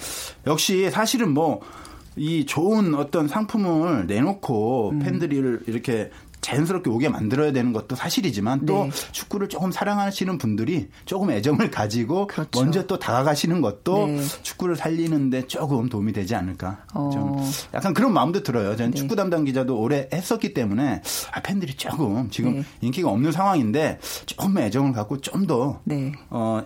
역시 0.46 0.90
사실은 0.90 1.32
뭐이 1.32 2.46
좋은 2.46 2.94
어떤 2.94 3.28
상품을 3.28 4.06
내놓고 4.06 4.90
음. 4.90 4.98
팬들을 5.00 5.62
이렇게 5.66 6.10
자연스럽게 6.42 6.90
오게 6.90 7.08
만들어야 7.08 7.52
되는 7.52 7.72
것도 7.72 7.96
사실이지만 7.96 8.66
또 8.66 8.84
네. 8.84 8.90
축구를 9.12 9.48
조금 9.48 9.72
사랑하시는 9.72 10.36
분들이 10.38 10.88
조금 11.06 11.30
애정을 11.30 11.70
가지고 11.70 12.26
그렇죠. 12.26 12.60
먼저 12.60 12.86
또 12.86 12.98
다가가시는 12.98 13.62
것도 13.62 14.08
네. 14.08 14.20
축구를 14.42 14.76
살리는데 14.76 15.46
조금 15.46 15.88
도움이 15.88 16.12
되지 16.12 16.34
않을까. 16.34 16.84
어. 16.92 17.10
좀 17.12 17.36
약간 17.72 17.94
그런 17.94 18.12
마음도 18.12 18.42
들어요. 18.42 18.76
저는 18.76 18.90
네. 18.90 18.98
축구 18.98 19.16
담당 19.16 19.44
기자도 19.44 19.78
오래 19.78 20.08
했었기 20.12 20.52
때문에 20.52 21.00
아, 21.32 21.40
팬들이 21.40 21.74
조금 21.74 22.28
지금 22.30 22.56
네. 22.56 22.64
인기가 22.80 23.08
없는 23.08 23.32
상황인데 23.32 24.00
조금 24.26 24.58
애정을 24.58 24.92
갖고 24.92 25.20
좀더 25.20 25.80
네. 25.84 26.12
어, 26.28 26.62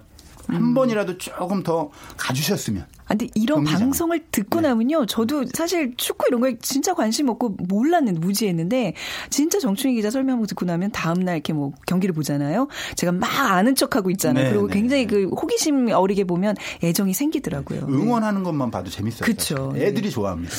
한 0.46 0.56
음. 0.56 0.74
번이라도 0.74 1.18
조금 1.18 1.62
더 1.62 1.90
가주셨으면. 2.16 2.87
아, 3.06 3.09
근데 3.11 3.28
이런 3.35 3.59
경기장. 3.59 3.80
방송을 3.80 4.24
듣고 4.32 4.61
네. 4.61 4.68
나면요. 4.68 5.06
저도 5.06 5.44
사실 5.54 5.94
축구 5.96 6.26
이런 6.28 6.40
거에 6.40 6.56
진짜 6.61 6.92
관심 6.92 7.28
없고 7.28 7.56
몰랐는 7.68 8.14
무지했는데 8.14 8.94
진짜 9.30 9.61
정충희 9.61 9.94
기자 9.94 10.11
설명 10.11 10.44
듣고 10.44 10.64
나면 10.64 10.90
다음 10.90 11.20
날 11.20 11.37
이렇게 11.37 11.52
뭐 11.52 11.72
경기를 11.87 12.14
보잖아요. 12.14 12.66
제가 12.96 13.12
막 13.12 13.28
아는 13.52 13.74
척하고 13.76 14.11
있잖아요. 14.11 14.44
네, 14.44 14.50
그리고 14.50 14.66
네, 14.66 14.74
굉장히 14.74 15.06
네. 15.06 15.14
그 15.14 15.28
호기심 15.28 15.90
어리게 15.92 16.24
보면 16.24 16.56
애정이 16.82 17.14
생기더라고요. 17.14 17.87
네. 17.87 17.92
응원하는 17.92 18.42
것만 18.42 18.70
봐도 18.70 18.90
재밌어요. 18.90 19.24
그렇죠. 19.24 19.72
애들이 19.76 20.11
좋아합니다. 20.11 20.52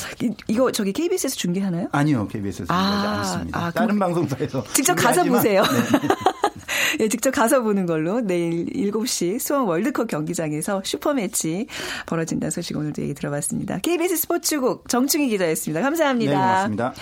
이, 0.48 0.56
거 0.56 0.72
저기 0.72 0.92
KBS에서 0.92 1.36
중계하나요? 1.36 1.88
아니요. 1.92 2.28
KBS에서 2.28 2.72
아, 2.72 2.76
안 2.78 3.20
했습니다. 3.20 3.58
아, 3.58 3.70
다른 3.70 3.98
방송사에서 3.98 4.64
직접 4.72 4.94
가서 4.94 5.24
보세요. 5.24 5.62
네, 6.98 7.08
직접 7.08 7.30
가서 7.30 7.62
보는 7.62 7.86
걸로 7.86 8.20
내일 8.20 8.66
7시 8.66 9.38
수원 9.38 9.64
월드컵 9.66 10.08
경기장에서 10.08 10.82
슈퍼매치 10.84 11.66
벌어진다는 12.06 12.50
소식 12.50 12.76
오늘도 12.76 13.02
얘기 13.02 13.14
들어봤습니다. 13.14 13.78
KBS 13.78 14.16
스포츠국 14.16 14.88
정충희 14.88 15.28
기자였습니다. 15.28 15.80
감사합니다. 15.82 16.32
네, 16.32 16.36
고맙습니다. 16.38 16.94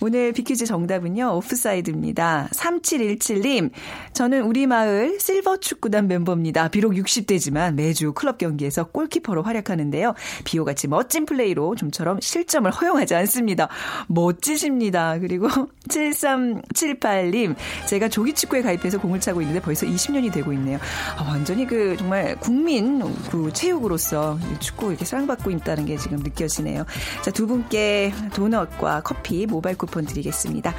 오늘 0.00 0.32
비퀴즈 0.32 0.66
정답은요. 0.66 1.36
오프사이드입니다. 1.36 2.48
3717님. 2.52 3.70
저는 4.12 4.42
우리 4.42 4.66
마을 4.66 5.18
실버 5.20 5.58
축구단 5.58 6.08
멤버입니다. 6.08 6.68
비록 6.68 6.92
60대지만 6.92 7.74
매주 7.74 8.12
클럽 8.12 8.38
경기에서 8.38 8.84
골키퍼로 8.84 9.42
활약하는데요. 9.42 10.14
비호같이 10.44 10.88
멋진 10.88 11.26
플레이로 11.26 11.74
좀처럼 11.76 12.20
실점을 12.20 12.70
허용하지 12.70 13.14
않습니다. 13.14 13.68
멋지십니다. 14.08 15.18
그리고 15.18 15.48
7378님. 15.88 17.54
제가 17.86 18.08
조기축구에 18.08 18.62
가입해서 18.62 18.98
공을 18.98 19.20
차고 19.28 19.42
있는데 19.42 19.60
벌써 19.60 19.86
20년이 19.86 20.32
되고 20.32 20.52
있네요. 20.54 20.78
아, 21.16 21.24
완전히 21.28 21.66
그 21.66 21.96
정말 21.98 22.36
국민 22.40 23.00
그 23.30 23.52
체육으로서 23.52 24.38
축구 24.60 24.88
이렇게 24.88 25.04
사랑받고 25.04 25.50
있다는 25.50 25.84
게 25.86 25.96
지금 25.96 26.18
느껴지네요. 26.18 26.84
자, 27.22 27.30
두 27.30 27.46
분께 27.46 28.12
도넛과 28.34 29.02
커피 29.02 29.46
모바일 29.46 29.76
쿠폰 29.76 30.06
드리겠습니다. 30.06 30.74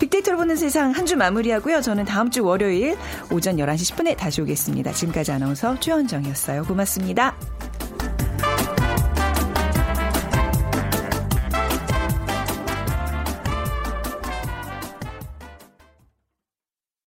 빅데이터로 0.00 0.36
보는 0.38 0.56
세상 0.56 0.90
한 0.90 1.04
주 1.04 1.16
마무리하고요. 1.18 1.82
저는 1.82 2.06
다음 2.06 2.30
주 2.30 2.42
월요일 2.42 2.96
오전 3.30 3.56
11시 3.56 3.94
10분에 3.94 4.16
다시 4.16 4.40
오겠습니다. 4.40 4.92
지금까지 4.92 5.32
아나운서 5.32 5.78
최현정이었어요. 5.78 6.64
고맙습니다. 6.64 7.34